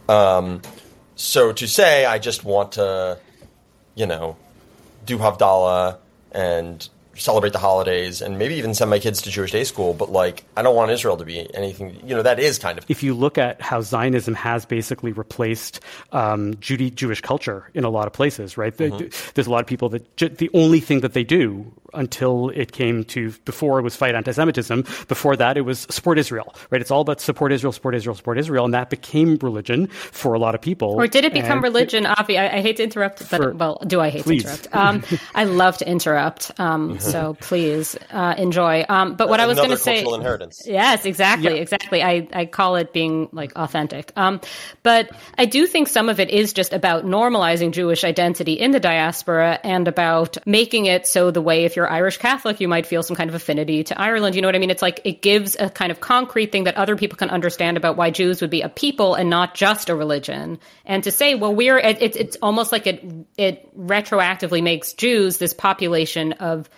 [0.09, 0.61] Um,
[1.17, 3.17] so to say, I just want to,
[3.95, 4.37] you know,
[5.05, 5.97] do Havdalah
[6.31, 10.11] and celebrate the holidays and maybe even send my kids to Jewish day school, but
[10.11, 11.99] like I don't want Israel to be anything.
[12.05, 12.85] You know, that is kind of.
[12.87, 15.79] If you look at how Zionism has basically replaced
[16.11, 18.75] um, Judy, Jewish culture in a lot of places, right?
[18.75, 19.31] Mm-hmm.
[19.33, 23.03] There's a lot of people that the only thing that they do until it came
[23.05, 24.83] to before it was fight anti-Semitism.
[25.07, 26.81] Before that, it was support Israel, right?
[26.81, 30.39] It's all about support Israel, support Israel, support Israel, and that became religion for a
[30.39, 30.93] lot of people.
[30.93, 32.37] Or did it become and religion, Avi?
[32.37, 34.43] I, I, hate to interrupt, but for, well, do I hate please.
[34.43, 34.75] to interrupt?
[34.75, 38.85] Um, I love to interrupt, um, so please uh, enjoy.
[38.87, 40.63] Um, but what I was going to say, inheritance.
[40.65, 41.61] Yes, exactly, yep.
[41.61, 42.03] exactly.
[42.03, 44.11] I I call it being like authentic.
[44.15, 44.41] Um,
[44.83, 48.79] but I do think some of it is just about normalizing Jewish identity in the
[48.79, 53.03] diaspora and about making it so the way if you're Irish Catholic, you might feel
[53.03, 54.35] some kind of affinity to Ireland.
[54.35, 54.69] You know what I mean?
[54.69, 57.97] It's like it gives a kind of concrete thing that other people can understand about
[57.97, 60.59] why Jews would be a people and not just a religion.
[60.85, 63.03] And to say, well, we're it, it, it's almost like it
[63.37, 66.69] it retroactively makes Jews this population of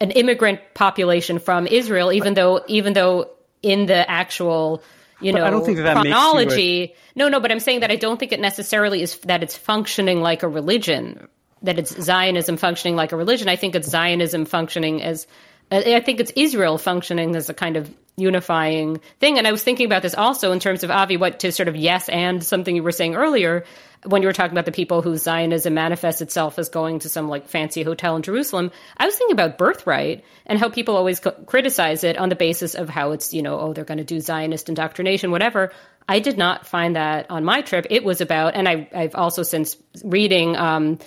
[0.00, 3.30] an immigrant population from Israel, even though even though
[3.62, 4.82] in the actual
[5.20, 6.82] you know, I don't think that, that chronology.
[6.82, 9.56] A- no, no, but I'm saying that I don't think it necessarily is that it's
[9.56, 11.28] functioning like a religion
[11.62, 13.48] that it's Zionism functioning like a religion.
[13.48, 15.26] I think it's Zionism functioning as
[15.72, 19.38] I think it's Israel functioning as a kind of unifying thing.
[19.38, 21.76] And I was thinking about this also in terms of Avi, what to sort of
[21.76, 23.64] yes and something you were saying earlier
[24.04, 27.28] when you were talking about the people whose Zionism manifests itself as going to some
[27.28, 28.70] like fancy hotel in Jerusalem.
[28.98, 32.74] I was thinking about birthright and how people always co- criticize it on the basis
[32.74, 35.72] of how it's, you know, oh, they're going to do Zionist indoctrination, whatever.
[36.06, 37.86] I did not find that on my trip.
[37.88, 40.98] It was about, and I, have also since reading, um,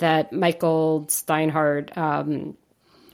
[0.00, 2.56] that Michael Steinhardt um,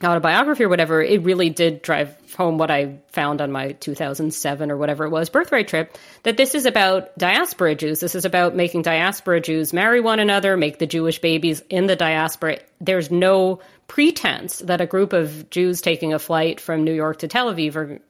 [0.04, 4.76] autobiography or whatever, it really did drive home what I found on my 2007 or
[4.76, 8.00] whatever it was birthright trip that this is about diaspora Jews.
[8.00, 11.96] This is about making diaspora Jews marry one another, make the Jewish babies in the
[11.96, 12.58] diaspora.
[12.80, 17.28] There's no pretense that a group of Jews taking a flight from New York to
[17.28, 18.00] Tel Aviv are,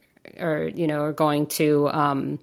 [0.40, 2.38] are you know, are going to um,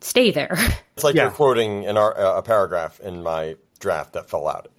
[0.00, 0.56] stay there.
[0.96, 1.24] It's like yeah.
[1.24, 4.70] you're quoting in our, uh, a paragraph in my draft that fell out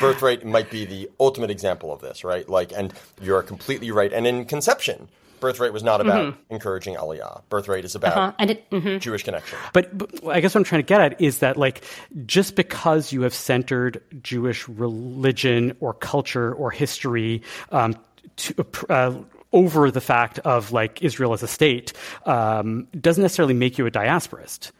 [0.00, 2.48] birthright might be the ultimate example of this, right?
[2.48, 4.12] Like, and you're completely right.
[4.12, 5.08] And in conception,
[5.40, 6.54] birthright was not about mm-hmm.
[6.54, 7.42] encouraging aliyah.
[7.48, 8.32] Birthright is about uh-huh.
[8.38, 8.98] and it, mm-hmm.
[8.98, 9.58] Jewish connection.
[9.72, 11.84] But, but, I guess what I'm trying to get at is that, like,
[12.26, 17.96] just because you have centered Jewish religion or culture or history um,
[18.36, 19.14] to, uh,
[19.52, 21.92] over the fact of like Israel as a state
[22.26, 24.72] um, doesn't necessarily make you a diasporist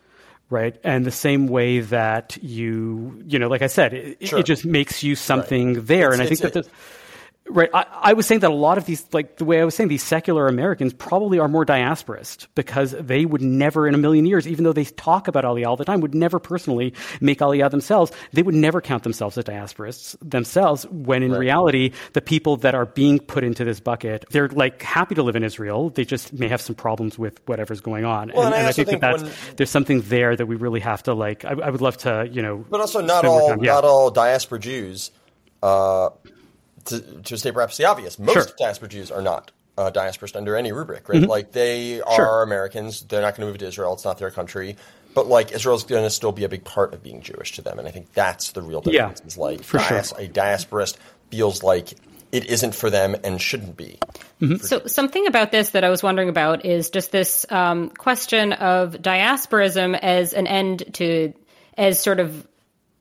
[0.50, 0.76] right?
[0.82, 4.38] And the same way that you, you know, like I said, it, sure.
[4.38, 5.86] it just makes you something right.
[5.86, 6.08] there.
[6.08, 6.68] It's, and I think that
[7.50, 7.70] Right.
[7.72, 9.88] I, I, was saying that a lot of these, like the way I was saying,
[9.88, 14.46] these secular Americans probably are more diasporist because they would never in a million years,
[14.46, 18.12] even though they talk about Aliyah all the time, would never personally make Aliyah themselves.
[18.32, 21.38] They would never count themselves as diasporists themselves when in right.
[21.38, 25.36] reality, the people that are being put into this bucket, they're like happy to live
[25.36, 25.90] in Israel.
[25.90, 28.30] They just may have some problems with whatever's going on.
[28.34, 30.46] Well, and, and, I, and I, think, think that that's, when, there's something there that
[30.46, 32.64] we really have to like, I, I would love to, you know.
[32.68, 33.72] But also not all, yeah.
[33.72, 35.10] not all diaspora Jews,
[35.62, 36.10] uh,
[36.88, 38.46] to, to state perhaps the obvious, most sure.
[38.58, 41.20] diaspora Jews are not uh, diasporists under any rubric, right?
[41.20, 41.30] Mm-hmm.
[41.30, 42.42] Like they are sure.
[42.42, 43.02] Americans.
[43.02, 43.94] They're not going to move to Israel.
[43.94, 44.76] It's not their country.
[45.14, 47.78] But like Israel's going to still be a big part of being Jewish to them,
[47.78, 49.20] and I think that's the real difference.
[49.20, 50.20] Yeah, is like for dias- sure.
[50.20, 50.96] a diasporist
[51.30, 51.94] feels like
[52.30, 53.98] it isn't for them and shouldn't be.
[54.40, 54.56] Mm-hmm.
[54.56, 58.92] So something about this that I was wondering about is just this um, question of
[58.94, 61.32] diasporism as an end to,
[61.76, 62.46] as sort of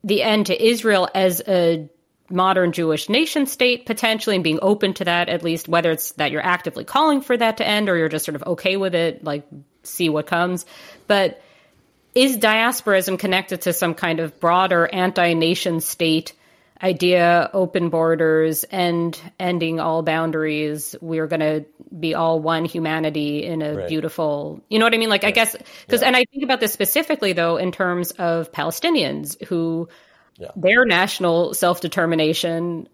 [0.03, 1.89] the end to Israel as a
[2.29, 6.31] modern Jewish nation state potentially and being open to that, at least whether it's that
[6.31, 9.23] you're actively calling for that to end or you're just sort of okay with it,
[9.23, 9.47] like
[9.83, 10.65] see what comes.
[11.07, 11.41] But
[12.13, 16.33] is diasporism connected to some kind of broader anti nation state
[16.81, 20.95] idea, open borders, and ending all boundaries?
[20.99, 21.65] We're going to
[21.97, 23.87] be all one humanity in a right.
[23.87, 25.09] beautiful, you know what I mean?
[25.09, 25.29] Like, right.
[25.29, 26.07] I guess, because, yeah.
[26.07, 29.87] and I think about this specifically though, in terms of Palestinians who
[30.37, 30.51] yeah.
[30.55, 32.87] their national self determination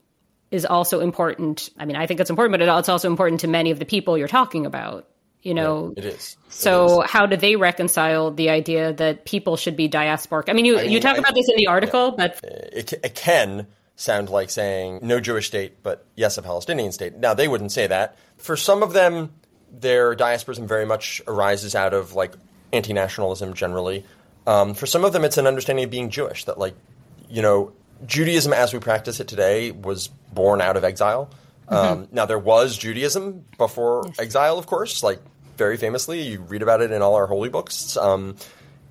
[0.51, 1.69] is also important.
[1.77, 4.17] I mean, I think it's important, but it's also important to many of the people
[4.17, 5.08] you're talking about.
[5.41, 6.38] You know, it is.
[6.47, 7.12] So It is.
[7.12, 10.47] how do they reconcile the idea that people should be diasporic?
[10.47, 13.13] I mean, you, I you talk I- about this in the article, but it, it
[13.13, 17.17] can sound like saying no Jewish state, but yes, a Palestinian state.
[17.17, 18.17] Now, they wouldn't say that.
[18.38, 19.34] For some of them,
[19.69, 22.36] their diasporism very much arises out of like
[22.71, 24.06] anti nationalism generally.
[24.47, 26.75] Um, for some of them, it's an understanding of being Jewish that, like,
[27.34, 27.74] you know,
[28.06, 31.32] Judaism as we practice it today was born out of exile.
[31.67, 35.19] Um, now, there was Judaism before exile, of course, like
[35.58, 36.22] very famously.
[36.22, 37.98] You read about it in all our holy books.
[37.98, 38.36] Um,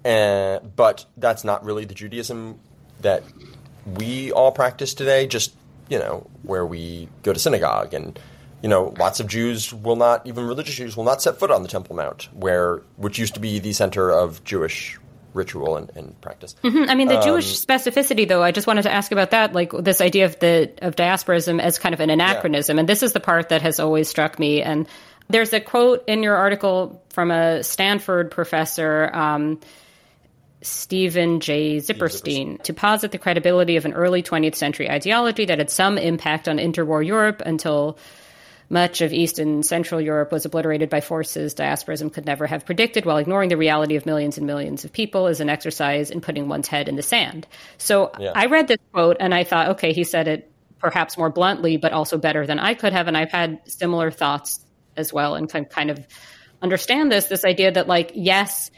[0.04, 2.58] and, but that's not really the Judaism
[3.02, 3.22] that
[3.86, 5.54] we all practice today, just,
[5.88, 8.18] you know, where we go to synagogue and,
[8.60, 11.62] you know, lots of Jews will not, even religious Jews, will not set foot on
[11.62, 14.98] the Temple Mount, where, which used to be the center of Jewish
[15.34, 16.54] ritual and, and practice.
[16.64, 19.72] I mean, the Um, Jewish specificity, though, I just wanted to ask about that, like
[19.72, 23.20] this idea of the of diasporism as kind of an anachronism, and this is the
[23.20, 24.62] part that has always struck me.
[24.62, 24.86] And
[25.28, 29.10] there's a quote in your article from a Stanford professor.
[29.12, 29.60] Um,
[30.64, 31.78] Steven J.
[31.78, 36.48] Zipperstein to posit the credibility of an early 20th century ideology that had some impact
[36.48, 37.98] on interwar Europe until
[38.72, 43.04] much of East and Central Europe was obliterated by forces diasporism could never have predicted,
[43.04, 46.48] while ignoring the reality of millions and millions of people is an exercise in putting
[46.48, 47.46] one's head in the sand.
[47.76, 48.32] So Yeah.
[48.34, 51.92] I read this quote and I thought, okay, he said it perhaps more bluntly, but
[51.92, 53.08] also better than I could have.
[53.08, 54.64] And I've had similar thoughts
[54.96, 56.06] as well and can kind of
[56.62, 58.70] understand this this idea that, like, yes,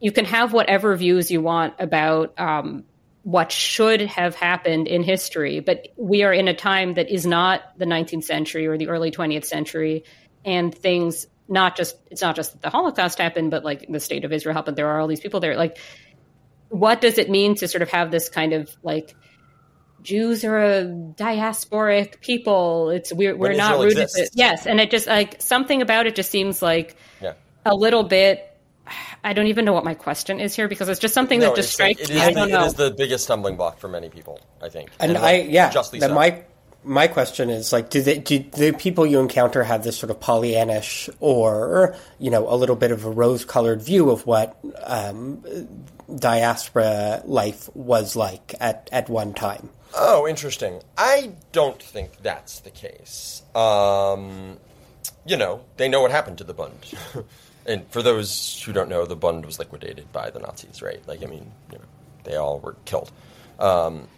[0.00, 2.84] you can have whatever views you want about um,
[3.26, 7.60] what should have happened in history, but we are in a time that is not
[7.76, 10.04] the 19th century or the early 20th century,
[10.44, 14.24] and things not just it's not just that the Holocaust happened, but like the state
[14.24, 14.76] of Israel happened.
[14.76, 15.56] There are all these people there.
[15.56, 15.78] Like,
[16.68, 19.16] what does it mean to sort of have this kind of like
[20.02, 22.90] Jews are a diasporic people?
[22.90, 24.02] It's we're we're When not Israel rooted.
[24.04, 24.36] exists.
[24.36, 27.32] yes, and it just like something about it just seems like Yeah.
[27.64, 28.55] a little bit.
[29.24, 31.72] I don't even know what my question is here because it's just something that just
[31.72, 32.16] strikes it me.
[32.16, 32.64] is I the, don't it know.
[32.64, 34.90] is the biggest stumbling block for many people, I think.
[35.00, 36.14] And like, I, yeah, justly that so.
[36.14, 36.42] my
[36.84, 40.20] my question is like, do the do the people you encounter have this sort of
[40.20, 45.42] Pollyannish or you know a little bit of a rose colored view of what um,
[46.14, 49.70] diaspora life was like at at one time?
[49.94, 50.82] Oh, interesting.
[50.96, 53.42] I don't think that's the case.
[53.54, 54.58] Um,
[55.24, 56.74] you know, they know what happened to the Bund.
[57.66, 61.06] and for those who don't know, the Bund was liquidated by the Nazis, right?
[61.06, 61.84] Like, I mean, you know,
[62.24, 63.10] they all were killed.
[63.58, 64.08] Um,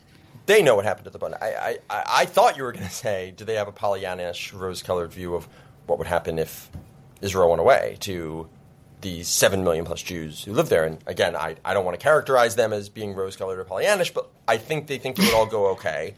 [0.46, 1.34] they know what happened to the Bund.
[1.40, 5.12] I, I, I thought you were going to say, do they have a Pollyannish, rose-colored
[5.12, 5.48] view of
[5.86, 6.70] what would happen if
[7.20, 8.48] Israel went away to
[9.00, 10.84] the seven million plus Jews who live there.
[10.84, 14.12] And again, I, I don't want to characterize them as being rose colored or Pollyannish,
[14.12, 16.14] but I think they think it would all go okay.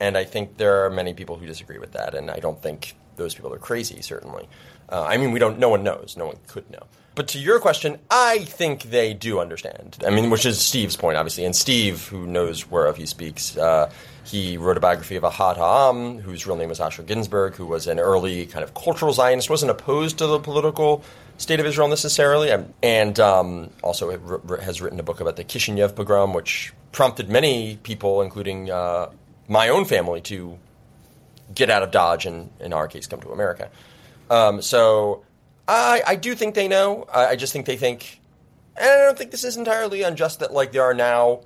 [0.00, 2.94] And I think there are many people who disagree with that, and I don't think
[3.16, 4.48] those people are crazy, certainly.
[4.88, 6.16] Uh, I mean, we don't, no one knows.
[6.16, 6.82] No one could know.
[7.14, 9.98] But to your question, I think they do understand.
[10.06, 11.44] I mean, which is Steve's point, obviously.
[11.44, 13.90] And Steve, who knows whereof he speaks, uh,
[14.24, 17.86] he wrote a biography of Ahad Ha'am, whose real name was Asher Ginsburg, who was
[17.86, 21.04] an early kind of cultural Zionist, wasn't opposed to the political
[21.36, 24.10] state of Israel necessarily, um, and um, also
[24.60, 29.10] has written a book about the Kishinev pogrom, which prompted many people, including uh,
[29.48, 30.58] my own family, to
[31.54, 33.70] get out of Dodge and, in our case, come to America.
[34.30, 35.24] Um, so
[35.68, 37.06] I, I do think they know.
[37.12, 38.20] I, I just think they think,
[38.76, 41.40] and I don't think this is entirely unjust that like there are now,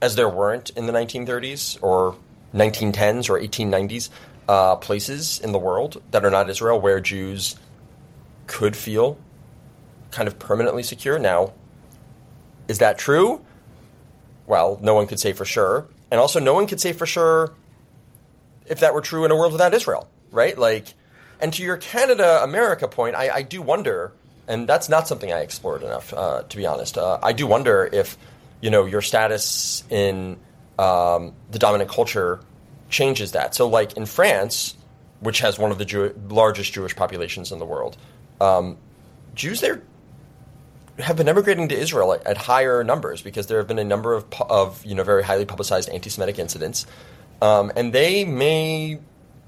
[0.00, 2.16] as there weren't in the 1930s or
[2.54, 4.10] 1910s or 1890s,
[4.48, 7.56] uh, places in the world that are not Israel where Jews
[8.46, 9.18] could feel
[10.10, 11.18] kind of permanently secure.
[11.18, 11.52] Now,
[12.66, 13.44] is that true?
[14.46, 15.86] Well, no one could say for sure.
[16.10, 17.52] And also, no one could say for sure
[18.68, 20.56] if that were true in a world without Israel, right?
[20.56, 20.94] Like,
[21.40, 24.12] and to your Canada America point, I, I do wonder,
[24.46, 26.98] and that's not something I explored enough, uh, to be honest.
[26.98, 28.16] Uh, I do wonder if,
[28.60, 30.38] you know, your status in
[30.78, 32.40] um, the dominant culture
[32.90, 33.54] changes that.
[33.54, 34.74] So, like in France,
[35.20, 37.96] which has one of the Jew- largest Jewish populations in the world,
[38.40, 38.76] um,
[39.34, 39.82] Jews there
[40.98, 44.14] have been emigrating to Israel at, at higher numbers because there have been a number
[44.14, 46.86] of, of you know very highly publicized anti-Semitic incidents,
[47.40, 48.98] um, and they may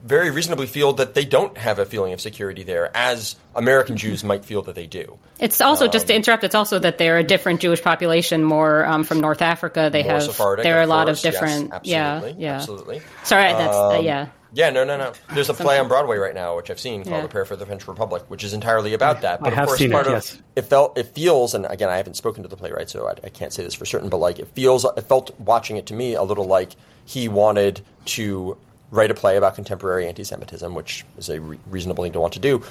[0.03, 4.24] very reasonably feel that they don't have a feeling of security there, as American Jews
[4.24, 5.18] might feel that they do.
[5.38, 6.43] It's also just Um, to interrupt.
[6.45, 9.91] It's also that they're a different Jewish population, more um, from North Africa.
[9.93, 11.72] They have Sephardic, there are a lot course, of yes, different.
[11.74, 12.57] absolutely, yeah, yeah.
[12.57, 13.03] absolutely.
[13.24, 14.26] Sorry, that's uh, Um, yeah.
[14.53, 15.12] Yeah, no, no, no.
[15.32, 17.22] There's a play on Broadway right now, which I've seen called Yeah.
[17.22, 19.40] "The Prayer for the French Republic," which is entirely about that.
[19.40, 20.42] But have of course, seen it, part of yes.
[20.57, 23.28] it felt it feels, and again, I haven't spoken to the playwright, so I, I
[23.28, 24.09] can't say this for certain.
[24.09, 26.72] But like, it feels, it felt watching it to me a little like
[27.05, 28.57] he wanted to
[28.90, 32.40] write a play about contemporary anti-Semitism, which is a re- reasonable thing to want to
[32.40, 32.62] do.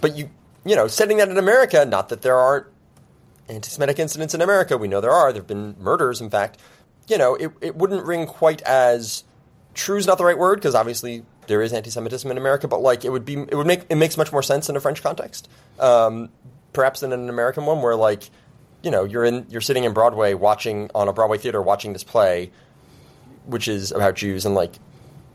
[0.00, 0.30] But you,
[0.64, 2.66] you know, setting that in America, not that there aren't
[3.50, 4.78] anti-Semitic incidents in America.
[4.78, 5.32] We know there are.
[5.32, 6.58] There have been murders, in fact.
[7.08, 9.24] You know, it, it wouldn't ring quite as
[9.74, 13.04] true is not the right word because obviously there is anti-Semitism in America, but like
[13.04, 15.48] it would be, it would make it makes much more sense in a French context,
[15.78, 16.30] um,
[16.72, 18.30] perhaps than in an American one where like,
[18.82, 22.04] you know, you're in you're sitting in Broadway watching on a Broadway theater watching this
[22.04, 22.50] play,
[23.46, 24.72] which is about Jews and like,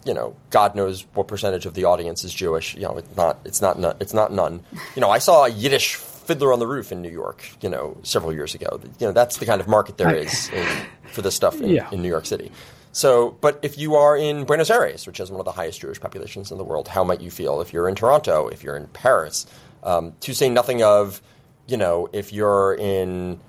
[0.05, 2.75] you know, God knows what percentage of the audience is Jewish.
[2.75, 4.61] You know, it's not it's not it's not none.
[4.95, 7.97] You know, I saw a Yiddish Fiddler on the Roof in New York, you know,
[8.03, 8.79] several years ago.
[8.99, 10.65] You know, that's the kind of market there is in,
[11.11, 11.89] for this stuff in, Yeah.
[11.91, 12.51] in New York City.
[12.91, 15.99] So, but if you are in Buenos Aires, which has one of the highest Jewish
[15.99, 17.61] populations in the world, how might you feel?
[17.61, 19.45] If you're in Toronto, if you're in Paris,
[19.83, 21.21] um, to say nothing of,
[21.67, 23.39] you know, if you're in,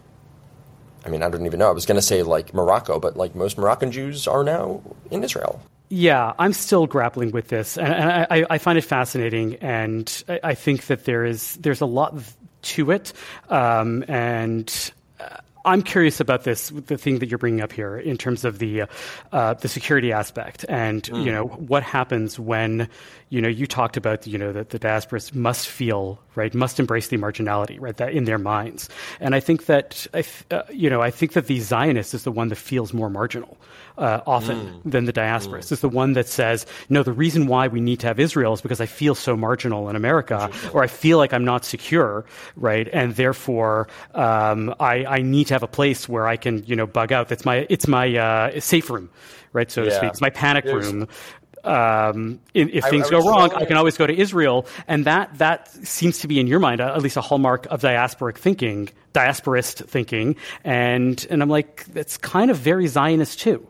[1.04, 1.68] I mean, I don't even know.
[1.68, 5.24] I was going to say like Morocco, but like most Moroccan Jews are now in
[5.24, 5.62] Israel.
[5.88, 10.40] Yeah, I'm still grappling with this, and, and I, I find it fascinating, and I,
[10.44, 12.14] I think that there is there's a lot
[12.62, 13.12] to it,
[13.48, 14.92] um, and
[15.64, 18.84] I'm curious about this, the thing that you're bringing up here in terms of the
[19.32, 22.88] uh, the security aspect, and you know what happens when
[23.28, 27.08] you know you talked about you know that the diasporas must feel right, must embrace
[27.08, 28.88] the marginality right that in their minds,
[29.20, 32.24] and I think that I th- uh, you know I think that the Zionist is
[32.24, 33.56] the one that feels more marginal
[34.00, 35.70] uh, often than the diasporas.
[35.70, 38.60] It's the one that says, no, the reason why we need to have Israel is
[38.60, 42.24] because I feel so marginal in America, or I feel like I'm not secure,
[42.56, 42.88] right?
[42.92, 46.86] And therefore, um, I, I need to have a place where I can, you know,
[46.86, 47.28] bug out.
[47.28, 49.10] That's my, it's my uh, safe room,
[49.52, 49.70] right?
[49.70, 50.10] So to speak.
[50.10, 51.06] It's my panic There's- room.
[51.62, 55.04] Um, if if I- things I go wrong, I can always go to Israel, and
[55.04, 58.88] that that seems to be in your mind at least a hallmark of diasporic thinking,
[59.12, 63.66] diasporist thinking, and and I'm like, that's kind of very Zionist too.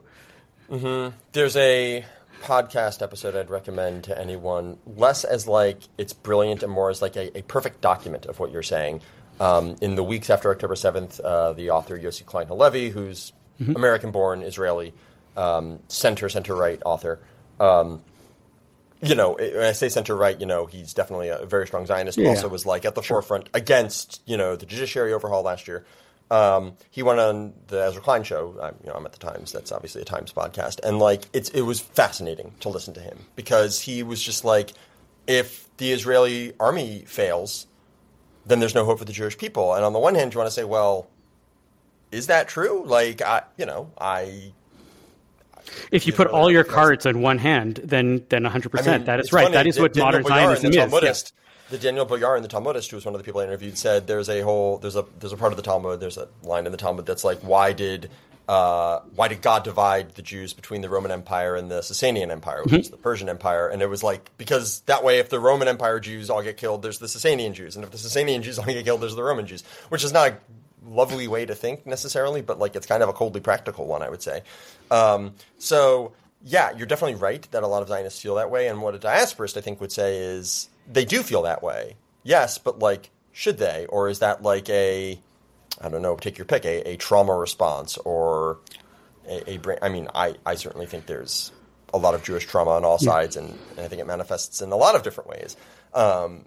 [0.71, 2.05] There's a
[2.43, 7.17] podcast episode I'd recommend to anyone, less as like it's brilliant and more as like
[7.17, 9.03] a, a perfect document of what you're saying.
[9.41, 14.11] Um, in the weeks after October 7th, uh, the author Yossi Klein Halevi, who's American
[14.11, 14.95] born, Israeli,
[15.37, 17.19] um, center, center right author.
[17.59, 18.03] Um,
[19.03, 22.17] you know, when I say center right, you know, he's definitely a very strong Zionist,
[22.17, 22.29] but Yeah.
[22.31, 25.85] also was like at the forefront against, you know, the judiciary overhaul last year.
[26.31, 28.57] Um, he went on the Ezra Klein show.
[28.63, 29.53] I'm, you know, I'm at the Times.
[29.53, 33.19] That's obviously a Times podcast, and like it's it was fascinating to listen to him
[33.37, 34.73] because he was just like,
[35.27, 37.67] if the Israeli army fails,
[38.47, 39.75] then there's no hope for the Jewish people.
[39.75, 41.09] And on the one hand, you want to say, well,
[42.13, 42.85] is that true?
[42.87, 44.53] Like, I, you know, I
[45.93, 48.79] If you You put know, all your cards in one hand, then then 100 I
[48.79, 49.45] percent that is right.
[49.45, 51.33] funny, that is what modern Zionism is.
[51.71, 54.29] The Daniel Boyarin the Talmudist, who was one of the people I interviewed, said there's
[54.29, 56.79] a whole there's a there's a part of the Talmud, there's a line in the
[56.79, 58.11] Talmud that's like, why did
[58.49, 62.63] uh, why did God divide the Jews between the Roman Empire and the Sasanian Empire,
[62.65, 62.81] which Mm-hmm.
[62.81, 63.69] is the Persian Empire?
[63.69, 66.83] And it was like because that way, if the Roman Empire Jews all get killed,
[66.83, 69.47] there's the Sasanian Jews, and if the Sasanian Jews all get killed, there's the Roman
[69.47, 70.37] Jews, which is not a
[70.85, 74.09] lovely way to think necessarily, but like it's kind of a coldly practical one, I
[74.11, 74.43] would say.
[74.91, 76.13] Um, so
[76.43, 78.99] yeah, you're definitely right that a lot of Zionists feel that way, and what a
[78.99, 81.97] diasporist I think would say is they do feel that way.
[82.23, 85.21] Yes, but like, should they, or is that like a
[85.81, 88.59] I don't know, take your pick, a, a trauma response or
[89.27, 89.79] a, a brain.
[89.81, 91.53] I mean, I, I certainly think there's
[91.93, 94.73] a lot of Jewish trauma on all sides, and, and I think it manifests in
[94.73, 95.57] a lot of different ways.
[95.95, 96.45] Um,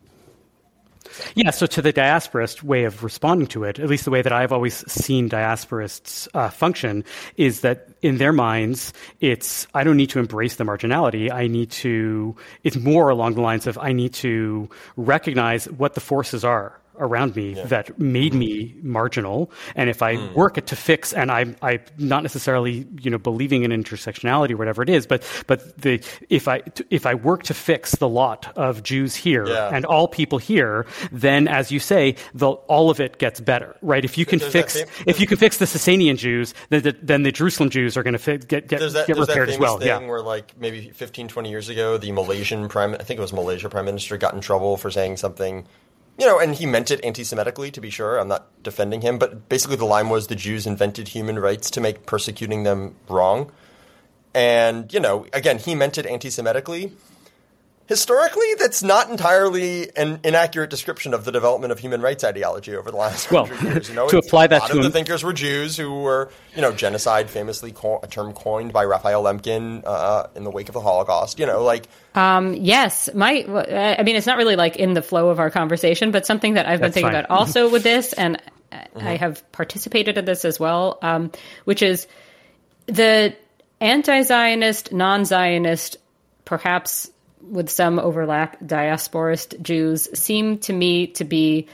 [1.36, 4.34] Yeah, so to the diasporist way of responding to it, at least the way that
[4.34, 7.04] I've always seen diasporists uh, function,
[7.38, 11.32] is that in their minds, it's I don't need to embrace the marginality.
[11.32, 12.36] I need to.
[12.64, 17.36] It's more along the lines of I need to recognize what the forces are around
[17.36, 20.34] me that made me marginal, and if I hmm.
[20.34, 24.58] work it to fix, and I'm I not necessarily you know believing in intersectionality or
[24.58, 28.52] whatever it is, but but the if I if I work to fix the lot
[28.58, 29.70] of Jews here Yeah.
[29.74, 34.04] and all people here, then as you say, the, all of it gets better, right?
[34.04, 34.76] If you can There's fix
[35.06, 38.14] if you can fix the Sassanian Jews, then the, then the Jerusalem Jews are going
[38.14, 39.78] to fi- get get, that, get repaired as well.
[39.78, 40.08] thing Yeah.
[40.08, 43.70] where like maybe 15, 20 years ago, the Malaysian prime, I think it was Malaysia
[43.70, 45.66] prime minister, got in trouble for saying something.
[46.18, 48.20] You know, and he meant it anti-Semitically, to be sure.
[48.20, 51.82] I'm not defending him, but basically the line was the Jews invented human rights to
[51.82, 53.52] make persecuting them wrong.
[54.36, 56.92] And, you know, again, he meant it anti-Semitically.
[57.86, 62.90] Historically, that's not entirely an inaccurate description of the development of human rights ideology over
[62.90, 63.90] the last Well, hundred years.
[63.90, 66.30] You know, to apply that a lot to of the thinkers were Jews who were,
[66.56, 70.70] you know, genocide, famously co- a term coined by Raphael Lemkin uh, in the wake
[70.70, 71.40] of the Holocaust.
[71.40, 73.44] You know, like Yes, my.
[73.98, 76.66] I mean, it's not really like in the flow of our conversation, but something that
[76.66, 77.26] I've been thinking fine.
[77.26, 78.42] about also with this, and
[78.96, 81.32] I have participated in this as well, um,
[81.66, 82.08] which is
[82.86, 83.36] the
[83.82, 85.98] anti-Zionist, non-Zionist,
[86.46, 87.10] perhaps
[87.50, 91.68] with some overlap, diasporist Jews seem to me to be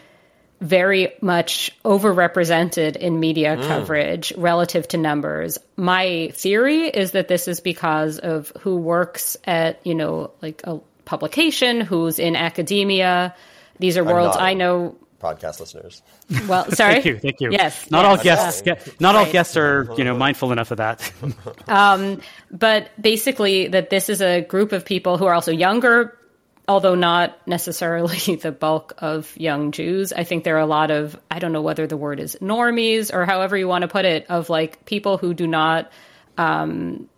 [0.61, 3.67] very much overrepresented in media mm.
[3.67, 5.57] coverage relative to numbers.
[5.78, 10.82] My theory is that this is because of who works at, you know, like a
[11.05, 13.34] publication, who's in academia.
[13.80, 16.01] These are worlds I know podcast listeners.
[16.47, 16.93] Well, sorry.
[16.93, 17.20] thank you.
[17.20, 17.51] Thank you.
[17.51, 17.89] Yes.
[17.91, 18.61] Not all guests.
[18.61, 19.26] Get, not right.
[19.26, 21.11] all guests are you know mindful enough of that.
[21.67, 26.17] um, but basically, that this is a group of people who are also younger,
[26.67, 30.13] although not necessarily the bulk of young Jews.
[30.13, 33.13] I think there are a lot of I don't know whether the word is normies
[33.13, 35.91] or however you want to put it of like people who do not.
[36.38, 37.09] Um,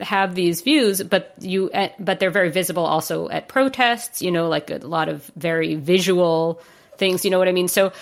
[0.00, 4.22] have these views, but you, but they're very visible also at protests.
[4.22, 6.60] You know, like a lot of very visual
[6.98, 7.24] things.
[7.24, 7.68] You know what I mean?
[7.68, 7.92] So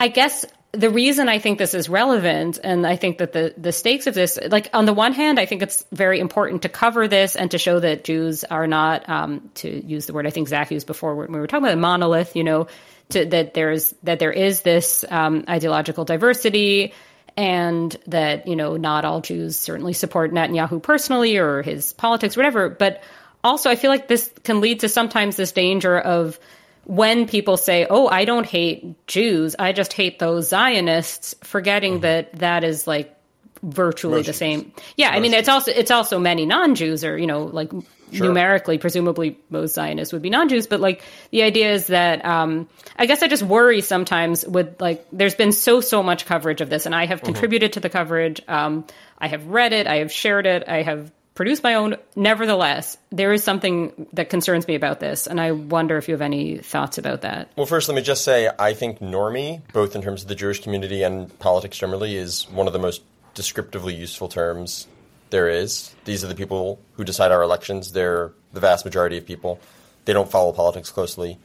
[0.00, 3.72] I guess the reason I think this is relevant, and I think that the, the
[3.72, 7.06] stakes of this, like on the one hand, I think it's very important to cover
[7.08, 10.48] this and to show that Jews are not, um, to use the word I think
[10.48, 12.68] Zach used before when we were talking about a monolith, you know,
[13.10, 16.94] to, that there's that there is this um, ideological diversity,
[17.36, 22.68] and that you know not all Jews certainly support Netanyahu personally or his politics, whatever.
[22.68, 23.02] But
[23.44, 26.38] also, I feel like this can lead to sometimes this danger of
[26.84, 32.02] when people say, "Oh, I don't hate Jews, I just hate those Zionists," forgetting mm-hmm.
[32.02, 33.16] that that is like
[33.62, 34.72] virtually Most the same.
[34.96, 37.70] Yeah, Most I mean, it's also it's also many non-Jews, or you know, like
[38.12, 38.26] sure.
[38.26, 40.66] numerically, presumably most Zionists would be non-Jews.
[40.66, 45.06] But like the idea is that um, I guess I just worry sometimes with like
[45.12, 47.26] there's been so so much coverage of this, and I have mm-hmm.
[47.26, 48.40] contributed to the coverage.
[48.48, 48.84] Um,
[49.18, 51.12] I have read it, I have shared it, I have
[51.42, 51.96] produce my own.
[52.14, 56.22] Nevertheless, there is something that concerns me about this, and I wonder if you have
[56.22, 57.50] any thoughts about that.
[57.56, 60.62] Well, first, let me just say I think normie, both in terms of the Jewish
[60.62, 63.02] community and politics generally, is one of the most
[63.34, 64.86] descriptively useful terms
[65.30, 65.92] there is.
[66.04, 67.90] These are the people who decide our elections.
[67.90, 69.58] They're the vast majority of people.
[70.04, 71.38] They don't follow politics closely.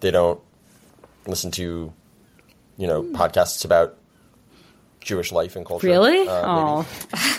[0.00, 0.40] They don't
[1.28, 1.92] listen to,
[2.76, 3.96] you know, podcasts about
[5.00, 5.86] Jewish life and culture.
[5.86, 6.26] Really?
[6.26, 6.86] Uh, oh.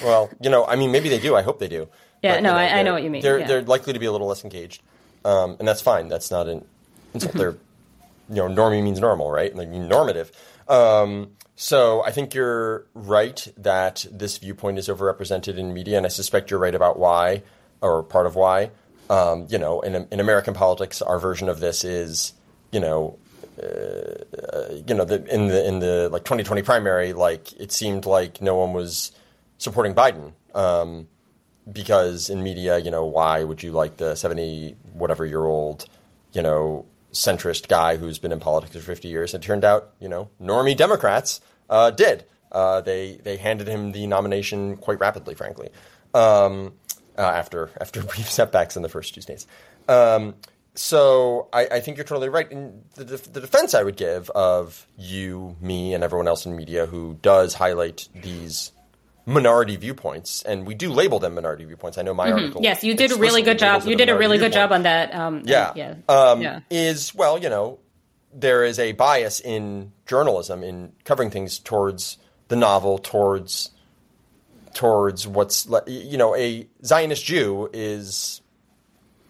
[0.02, 1.36] well, you know, I mean, maybe they do.
[1.36, 1.90] I hope they do.
[2.26, 3.22] Yeah, but, no, you know, I, I, know what you mean.
[3.22, 3.48] They're yeah.
[3.48, 4.82] they're likely to be a little less engaged,
[5.24, 6.08] um, and that's fine.
[6.08, 6.66] That's not an
[7.14, 7.34] insult.
[7.34, 7.58] They're
[8.30, 9.56] you know, normie means normal, right?
[9.56, 10.32] Like normative.
[10.68, 16.10] Um, so I think you're right that this viewpoint is overrepresented in media, and I
[16.10, 17.44] suspect you're right about why,
[17.82, 18.72] or part of why.
[19.10, 22.34] Um, you know, in, in American politics, our version of this is,
[22.72, 23.20] you know,
[23.62, 28.42] uh, you know, the, in the in the like 2020 primary, like it seemed like
[28.42, 29.12] no one was
[29.60, 31.08] supporting Biden um,
[31.72, 35.86] because in media, you know, why would you like the 70 whatever year old,
[36.34, 39.34] you know, centrist guy who's been in politics for 50 years?
[39.34, 42.26] It turned out, you know, normie Democrats uh, did.
[42.52, 45.70] Uh, they they handed him the nomination quite rapidly, frankly,
[46.14, 46.74] um,
[47.18, 49.46] uh, after after brief setbacks in the first two states.
[49.90, 50.36] Um,
[50.76, 52.52] so I, I, think you're totally right.
[52.52, 56.86] And the, the, defense I would give of you, me, and everyone else in media
[56.86, 58.72] who does highlight these
[59.26, 61.98] minority viewpoints, and we do label them minority viewpoints.
[61.98, 62.40] I know my mm-hmm.
[62.40, 62.62] article.
[62.62, 63.84] Yes, you did a really good job.
[63.86, 65.14] You did a really good job on that.
[65.14, 65.96] Um, yeah, yeah.
[66.08, 66.60] Um, yeah.
[66.70, 67.80] Is well, you know,
[68.34, 72.18] there is a bias in journalism in covering things towards
[72.48, 73.72] the novel, towards
[74.74, 78.42] towards what's you know a Zionist Jew is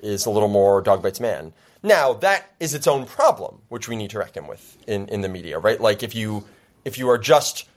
[0.02, 1.54] is a little more dog bites man.
[1.84, 5.30] Now that is its own problem, which we need to reckon with in, in the
[5.30, 5.80] media, right?
[5.80, 6.44] Like if you
[6.84, 7.70] if you are just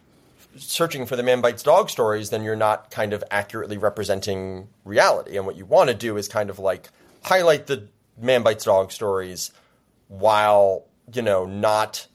[0.56, 5.36] searching for the man bites dog stories, then you're not kind of accurately representing reality.
[5.36, 6.88] And what you want to do is kind of like
[7.22, 9.52] highlight the man bites dog stories
[10.08, 12.06] while you know not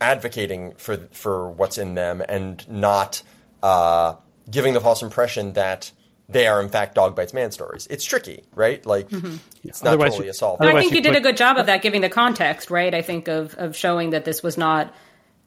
[0.00, 3.22] advocating for for what's in them and not
[3.62, 4.14] uh,
[4.50, 5.92] giving the false impression that
[6.28, 7.86] they are in fact dog bites man stories.
[7.88, 8.84] It's tricky, right?
[8.84, 9.36] Like mm-hmm.
[9.64, 10.60] it's not otherwise totally a solve.
[10.60, 12.94] I think you did a good job of that, giving the context, right?
[12.94, 14.94] I think of of showing that this was not,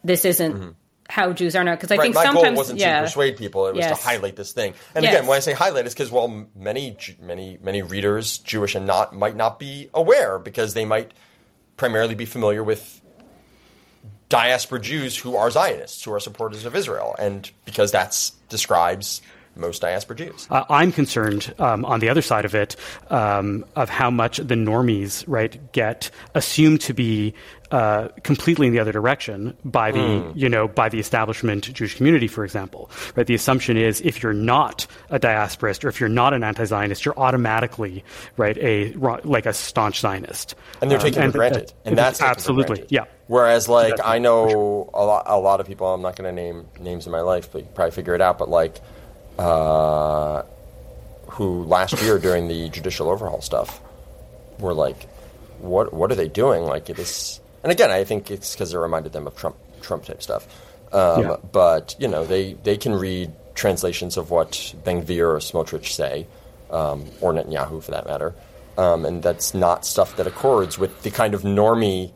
[0.03, 0.53] this isn't.
[0.53, 0.69] Mm-hmm.
[1.07, 2.97] How Jews are not because I right, think my sometimes goal wasn't yeah.
[2.97, 3.97] to persuade people; it was yes.
[3.99, 4.73] to highlight this thing.
[4.95, 5.13] And yes.
[5.13, 9.15] again, when I say highlight, it's because well, many many many readers, Jewish and not,
[9.15, 11.11] might not be aware because they might
[11.77, 13.01] primarily be familiar with
[14.29, 19.21] diaspora Jews who are Zionists, who are supporters of Israel, and because that describes
[19.55, 20.47] most diaspora Jews.
[20.49, 22.75] Uh, I'm concerned um, on the other side of it
[23.09, 27.33] um, of how much the normies right get assumed to be
[27.71, 30.31] uh, completely in the other direction by the mm.
[30.35, 32.89] you know by the establishment Jewish community, for example.
[33.15, 37.05] Right, the assumption is if you're not a diasporist or if you're not an anti-Zionist,
[37.05, 38.03] you're automatically
[38.37, 42.21] right a like a staunch Zionist, and they're taken um, for granted, uh, and that's
[42.21, 43.05] absolutely yeah.
[43.27, 45.91] Whereas, like, I know a lot, a lot of people.
[45.91, 48.37] I'm not going to name names in my life, but you probably figure it out.
[48.37, 48.79] But like,
[49.37, 50.43] uh,
[51.29, 53.81] who last year during the judicial overhaul stuff
[54.59, 55.03] were like,
[55.59, 55.93] "What?
[55.93, 57.39] What are they doing?" Like it is.
[57.63, 60.47] And again, I think it's because it reminded them of Trump Trump type stuff.
[60.93, 61.35] Um, Yeah.
[61.51, 66.27] But you know, they they can read translations of what Ben-Gvir Smotrich say,
[66.69, 68.33] um, or Netanyahu for that matter,
[68.77, 72.11] um, and that's not stuff that accords with the kind of normie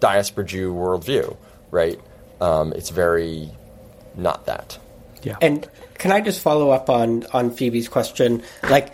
[0.00, 1.36] diaspora Jew worldview,
[1.70, 1.98] right?
[2.40, 3.50] Um, it's very
[4.14, 4.78] not that.
[5.22, 5.36] Yeah.
[5.40, 8.42] And can I just follow up on on Phoebe's question?
[8.68, 8.92] Like,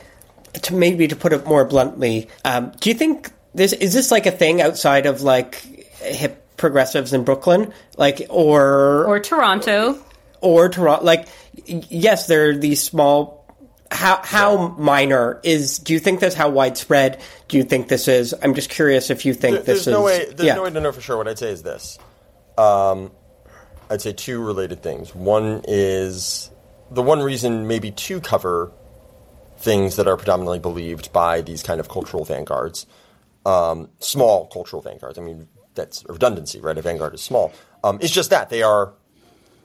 [0.62, 4.27] to maybe to put it more bluntly, um, do you think this is this like
[4.27, 5.57] a thing outside of like
[6.01, 9.99] hip progressives in Brooklyn, like or Or Toronto.
[10.41, 11.05] or Toronto?
[11.05, 11.29] Like,
[11.66, 13.43] yes, there are these small.
[13.91, 15.79] How how minor is?
[15.79, 16.35] Do you think this?
[16.35, 18.35] How widespread do you think this is?
[18.43, 20.25] I'm just curious if you think There- this there's no way.
[20.25, 20.55] There's yeah.
[20.55, 21.16] no way to know for sure.
[21.16, 21.99] What I'd say is this.
[22.59, 23.12] Um,
[23.91, 25.14] I'd say two related things.
[25.14, 26.51] One is
[26.91, 28.72] the one reason, maybe to cover
[29.59, 32.87] things that are predominantly believed by these kind of cultural vanguards,
[33.47, 35.18] um, small cultural vanguards.
[35.18, 36.76] I mean, that's redundancy, right?
[36.76, 37.53] A vanguard is small.
[37.82, 38.95] Um, it's just that they are,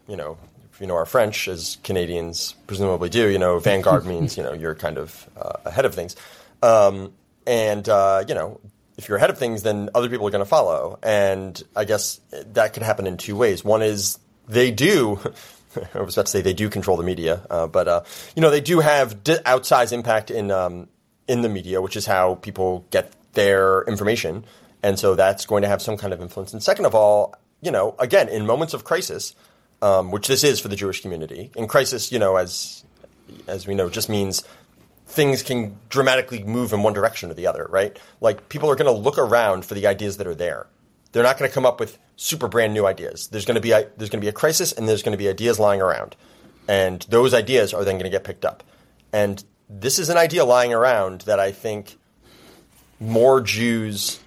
[0.08, 0.38] you know,
[0.72, 4.54] if you know our French, as Canadians presumably do, you know, vanguard means you know
[4.54, 6.16] you're kind of uh, ahead of things,
[6.62, 7.14] um,
[7.48, 8.60] and uh, you know.
[9.00, 12.20] If you're ahead of things, then other people are going to follow, and I guess
[12.32, 13.64] that can happen in two ways.
[13.64, 14.20] One is
[14.50, 15.22] they do.
[15.94, 18.04] I was about to say they do control the media, uh, but uh,
[18.36, 20.90] you know they do have di- outsized impact in um,
[21.30, 24.44] in the media, which is how people get their information,
[24.84, 26.52] and so that's going to have some kind of influence.
[26.52, 29.34] And second of all, you know, again, in moments of crisis,
[29.82, 32.84] um, which this is for the Jewish community, in crisis, you know, as
[33.48, 34.44] as we know, just means
[35.10, 37.98] things can dramatically move in one direction or the other, right?
[38.22, 40.68] Like people are going to look around for the ideas that are there.
[41.12, 43.28] They're not going to come up with super brand new ideas.
[43.28, 45.18] There's going to be a, there's going to be a crisis, and there's going to
[45.18, 46.16] be ideas lying around,
[46.68, 48.64] and those ideas are then going to get picked up.
[49.12, 51.98] And this is an idea lying around that I think
[53.00, 54.20] more Jews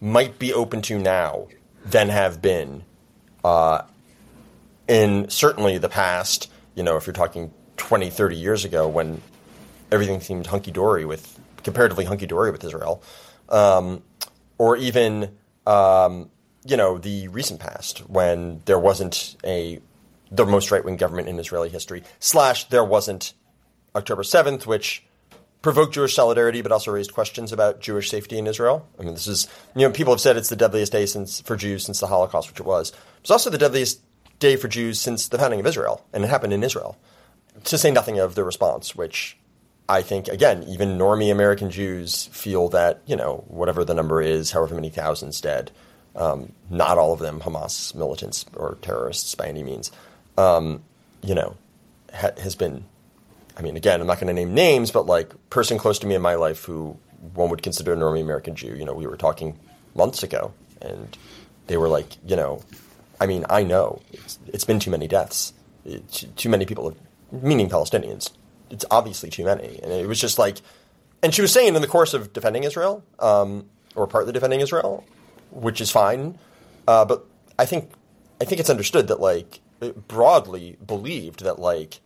[0.00, 1.48] might be open to now
[1.84, 2.84] than have been
[3.42, 3.82] uh,
[4.86, 6.48] in certainly the past.
[6.76, 9.20] You know, if you're talking 20, 30 years ago, when
[9.92, 13.02] everything seemed hunky dory with comparatively hunky dory with Israel,
[13.48, 14.02] um,
[14.58, 15.36] or even
[15.66, 16.30] um,
[16.64, 19.80] you know the recent past when there wasn't a
[20.30, 22.02] the most right wing government in Israeli history.
[22.20, 23.34] Slash, there wasn't
[23.94, 25.04] October seventh, which
[25.62, 28.88] provoked Jewish solidarity, but also raised questions about Jewish safety in Israel.
[28.98, 31.56] I mean, this is you know people have said it's the deadliest day since for
[31.56, 32.92] Jews since the Holocaust, which it was.
[33.20, 34.00] It's also the deadliest
[34.38, 36.98] day for Jews since the founding of Israel, and it happened in Israel.
[37.64, 39.36] To say nothing of the response, which
[39.90, 44.52] I think again, even normie American Jews feel that you know whatever the number is,
[44.52, 45.72] however many thousands dead,
[46.14, 49.90] um, not all of them Hamas militants or terrorists by any means,
[50.38, 50.82] um,
[51.22, 51.56] you know,
[52.14, 52.84] ha- has been.
[53.56, 56.14] I mean, again, I'm not going to name names, but like person close to me
[56.14, 56.96] in my life who
[57.34, 58.74] one would consider a normie American Jew.
[58.74, 59.58] You know, we were talking
[59.94, 61.18] months ago, and
[61.66, 62.62] they were like, you know,
[63.20, 65.52] I mean, I know it's, it's been too many deaths,
[66.36, 66.96] too many people,
[67.32, 68.30] meaning Palestinians.
[68.70, 70.58] It's obviously too many, and it was just like,
[71.22, 75.04] and she was saying in the course of defending Israel, um, or partly defending Israel,
[75.50, 76.38] which is fine,
[76.86, 77.26] uh, but
[77.58, 77.90] I think
[78.40, 79.60] I think it's understood that like
[80.08, 82.00] broadly believed that like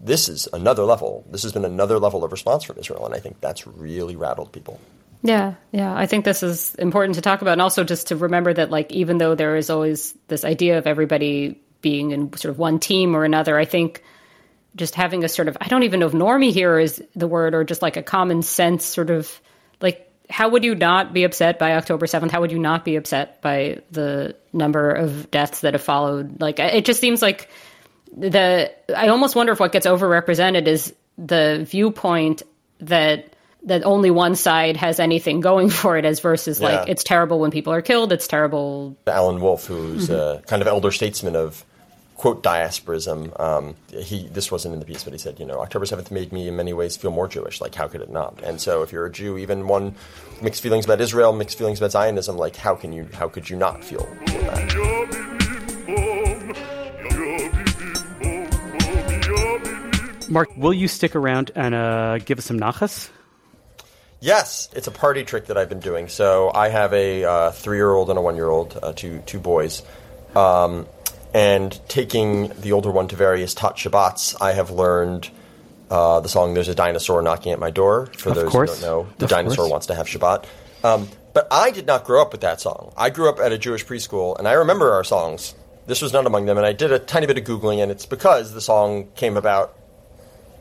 [0.00, 1.24] this is another level.
[1.30, 4.52] This has been another level of response from Israel, and I think that's really rattled
[4.52, 4.80] people.
[5.22, 5.96] Yeah, yeah.
[5.96, 8.92] I think this is important to talk about, and also just to remember that, like,
[8.92, 13.16] even though there is always this idea of everybody being in sort of one team
[13.16, 14.02] or another, I think
[14.76, 17.54] just having a sort of I don't even know if normie here is the word,
[17.54, 19.40] or just like a common sense sort of
[19.80, 22.32] like how would you not be upset by October seventh?
[22.32, 26.40] How would you not be upset by the number of deaths that have followed?
[26.40, 27.48] Like, it just seems like
[28.16, 32.42] the I almost wonder if what gets overrepresented is the viewpoint
[32.80, 37.40] that that only one side has anything going for it as versus like it's terrible
[37.40, 40.44] when people are killed it's terrible Alan Wolfe, who's a mm-hmm.
[40.44, 41.64] kind of elder statesman of
[42.18, 43.32] quote diasporism.
[43.40, 46.30] Um, he this wasn't in the piece, but he said, you know, October seventh made
[46.30, 47.62] me in many ways feel more Jewish.
[47.62, 48.42] Like, how could it not?
[48.42, 49.94] And so, if you're a Jew, even one
[50.42, 53.08] mixed feelings about Israel, mixed feelings about Zionism, like, how can you?
[53.14, 55.38] How could you not feel, that?
[60.30, 63.08] Marc, will you stick around and uh, give us some nachas?
[64.20, 66.08] Yes, it's a party trick that I've been doing.
[66.08, 69.82] So I have a uh, three-year-old and a one-year-old, uh, two two boys,
[70.36, 70.86] um,
[71.34, 75.30] and taking the older one to various Tot Shabbats, I have learned
[75.90, 78.80] uh, the song "There's a Dinosaur Knocking at My Door." For Of those course.
[78.80, 79.70] who don't know, the Of dinosaur course.
[79.70, 80.44] wants to have Shabbat.
[80.84, 82.92] Um, but I did not grow up with that song.
[82.96, 85.54] I grew up at a Jewish preschool, and I remember our songs.
[85.86, 88.04] This was not among them, and I did a tiny bit of googling, and it's
[88.06, 89.74] because the song came about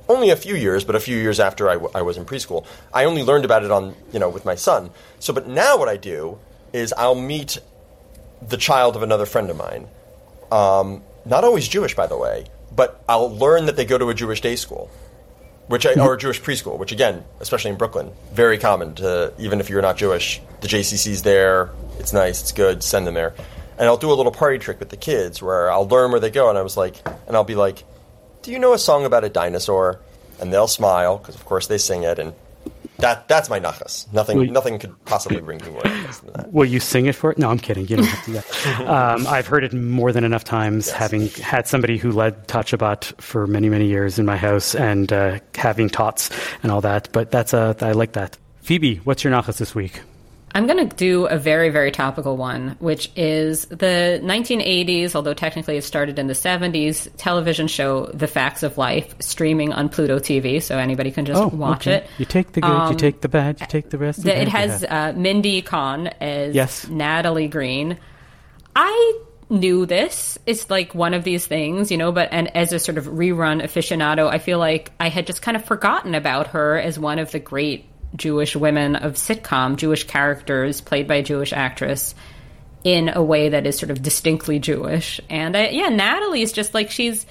[0.07, 2.65] only a few years, but a few years after I, w- I was in preschool.
[2.93, 4.89] I only learned about it on, you know, with my son.
[5.20, 6.39] So, but now what I do
[6.72, 7.57] is I'll meet
[8.41, 9.88] the child of another friend of mine.
[10.51, 12.45] Um, not always Jewish, by the way,
[12.75, 14.89] but I'll learn that they go to a Jewish day school,
[15.67, 19.59] which I, or a Jewish preschool, which again, especially in Brooklyn, very common to even
[19.59, 21.69] if you're not Jewish, the JCC's there.
[21.99, 22.83] It's nice, it's good.
[22.83, 23.33] Send them there,
[23.77, 26.29] and I'll do a little party trick with the kids where I'll learn where they
[26.31, 26.95] go, and I was like,
[27.27, 27.83] and I'll be like,
[28.43, 29.99] "Do you know a song about a dinosaur?"
[30.39, 32.33] And they'll smile because, of course, they sing it, and
[32.99, 34.11] that that's my nachas.
[34.13, 36.53] Nothing, nothing could possibly bring me more nachas than that.
[36.53, 37.37] Will you sing it for it?
[37.37, 37.87] No, I'm kidding.
[37.87, 38.87] You don't have to.
[38.87, 43.19] Um, I've heard it more than enough times, having had somebody who led Tot Shabbat
[43.21, 46.29] for many, many years in my house and uh, having tots
[46.63, 47.09] and all that.
[47.11, 48.37] But that's uh, I like that.
[48.61, 50.01] Phoebe, what's your nachas this week?
[50.55, 55.77] I'm going to do a very, very topical one, which is the 1980s, although technically
[55.77, 60.61] it started in the 70s, television show The Facts of Life, streaming on Pluto TV,
[60.63, 62.03] so anybody can just watch Oh, okay.
[62.05, 62.09] it.
[62.17, 64.23] You take the good, you Um, take the bad, you take the rest.
[64.23, 66.87] The- it has uh, Mindy Cohn as Yes.
[66.87, 67.97] Natalie Green.
[68.75, 69.19] I
[69.49, 70.37] knew this.
[70.45, 73.61] It's like one of these things, you know, but and as a sort of rerun
[73.61, 77.31] aficionado, I feel like I had just kind of forgotten about her as one of
[77.31, 77.85] the great
[78.16, 82.16] Jewish women of sitcom, Jewish characters played by a Jewish actress
[82.84, 85.20] in a way that is sort of distinctly Jewish.
[85.30, 87.26] And I, yeah, Natalie is just like she's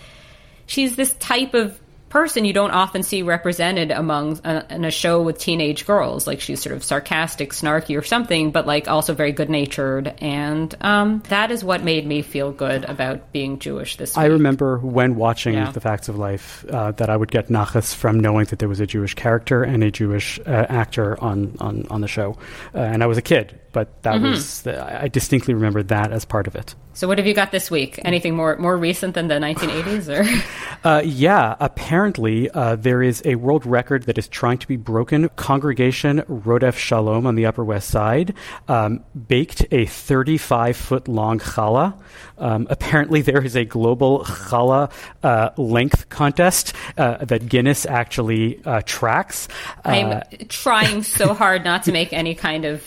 [0.67, 5.23] she's this type of person you don't often see represented among uh, in a show
[5.23, 6.27] with teenage girls.
[6.27, 10.15] Like she's sort of sarcastic, snarky, or something, but like also very good natured.
[10.19, 14.23] And um, that is what made me feel good about being Jewish this week.
[14.23, 15.71] I remember when watching Yeah.
[15.73, 18.81] The Facts of Life uh, that I would get nachas from knowing that there was
[18.81, 22.37] a Jewish character and a Jewish uh, actor on, on, on the show.
[22.75, 24.31] Uh, and I was a kid, but that Mm-hmm.
[24.31, 26.75] was, the, I distinctly remember that as part of it.
[26.95, 28.01] so, what have you got this week?
[28.05, 30.09] Anything more more recent than the 1980s?
[30.09, 30.25] Or
[30.85, 35.29] Uh, yeah, apparently uh, there is a world record that is trying to be broken.
[35.37, 38.35] Congregation Rodef Shalom on the Upper West Side
[38.69, 41.93] um, baked a 35 foot long challah.
[42.39, 48.83] Um, apparently, there is a global challah uh, length contest uh, that Guinness actually uh,
[48.87, 49.49] tracks.
[49.85, 52.83] Uh, I'm trying so hard not to make any kind of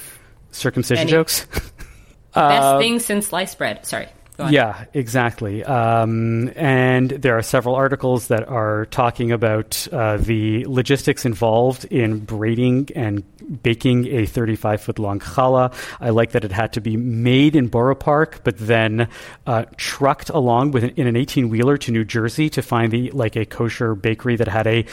[0.52, 1.45] circumcision any- jokes.
[2.34, 3.86] best uh, thing since sliced bread.
[3.86, 4.08] Sorry.
[4.50, 5.64] Yeah, exactly.
[5.64, 12.20] Um, and there are several articles that are talking about uh, the logistics involved in
[12.20, 13.24] braiding and
[13.64, 15.74] baking a 35 foot long challah.
[16.00, 19.10] I like that it had to be made in Borough Park, but then
[19.46, 23.12] uh, trucked along with an, in an 18 wheeler to New Jersey to find the
[23.12, 24.86] like a kosher bakery that had a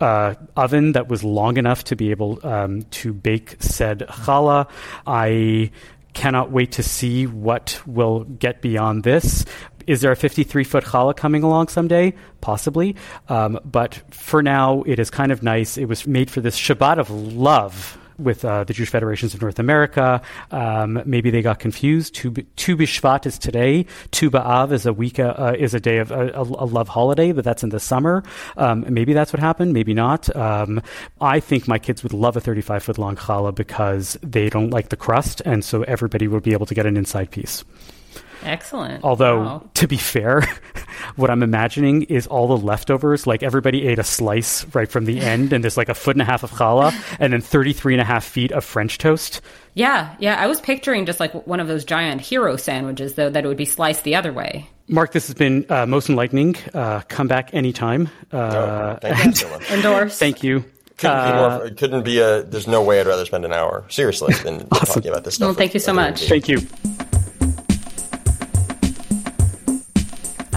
[0.00, 4.68] uh, oven that was long enough to be able um, to bake said challah.
[5.06, 5.70] I
[6.14, 9.44] cannot wait to see what will get beyond this.
[9.86, 12.14] Is there a 53 foot challah coming along someday?
[12.40, 12.96] Possibly.
[13.28, 15.76] Um, but for now, it is kind of nice.
[15.76, 19.58] It was made for this Shabbat of love with uh, the Jewish Federations of North
[19.58, 20.22] America.
[20.50, 22.14] Um, maybe they got confused.
[22.14, 23.86] Tu, tu is today.
[24.10, 27.32] Tu B'Av is a week, uh, is a day of a, a, a love holiday,
[27.32, 28.22] but that's in the summer.
[28.56, 29.72] Um, maybe that's what happened.
[29.72, 30.34] Maybe not.
[30.34, 30.82] Um,
[31.20, 34.88] I think my kids would love a 35 foot long challah because they don't like
[34.88, 37.64] the crust, and so everybody would be able to get an inside piece.
[38.44, 39.04] Excellent.
[39.04, 39.70] Although, Wow.
[39.74, 40.42] to be fair,
[41.16, 45.20] what I'm imagining is all the leftovers, like everybody ate a slice right from the
[45.20, 48.00] end, and there's like a foot and a half of challah, and then 33 and
[48.00, 49.40] a half feet of French toast.
[49.74, 50.36] Yeah, yeah.
[50.38, 53.56] I was picturing just like one of those giant hero sandwiches, though, that it would
[53.56, 54.68] be sliced the other way.
[54.88, 56.56] Marc, this has been uh, most enlightening.
[56.74, 58.10] Uh, come back anytime.
[58.32, 59.60] Uh, Oh, thank you so.
[59.74, 60.18] Endorse.
[60.18, 60.64] Thank you.
[60.98, 61.66] Couldn't be more.
[61.66, 62.42] It couldn't be a.
[62.42, 65.46] There's no way I'd rather spend an hour seriously than, than talking about this stuff.
[65.46, 66.28] Well, thank you so a human much.
[66.28, 66.58] Thank you.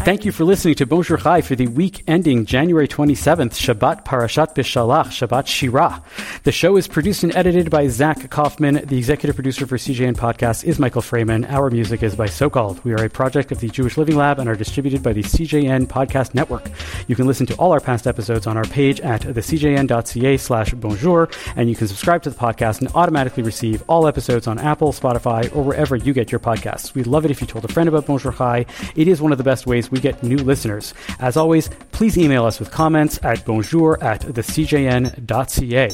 [0.05, 4.53] Thank you for listening to Bonjour Chai for the week ending January 27th, Shabbat Parashat
[4.53, 6.03] Beshalach, Shabbat Shirah.
[6.43, 8.85] The show is produced and edited by Zach Kauffman.
[8.85, 11.49] The executive producer for CJN Podcast is Michael Fraiman.
[11.49, 12.83] Our music is by Socalled.
[12.83, 15.87] We are a project of the Jewish Learning Lab and are distributed by the CJN
[15.87, 16.69] Podcast Network.
[17.07, 21.29] You can listen to all our past episodes on our page at thecjn.ca slash bonjour,
[21.55, 25.51] and you can subscribe to the podcast and automatically receive all episodes on Apple, Spotify,
[25.55, 26.93] or wherever you get your podcasts.
[26.93, 28.67] We'd love it if you told a friend about Bonjour Chai.
[28.95, 30.93] It is one of the best ways we get new listeners.
[31.19, 35.89] As always, please email us with comments at bonjour at thecjn.ca.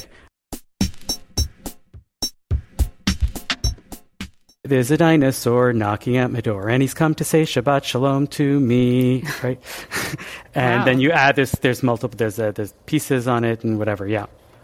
[4.64, 8.60] There's a dinosaur knocking at my door, and he's come to say Shabbat Shalom to
[8.60, 9.60] me, right?
[10.56, 10.86] and Wow.
[10.86, 11.52] then you add this.
[11.62, 14.08] there's multiple there's uh, there's pieces on it and whatever.
[14.08, 14.28] Yeah.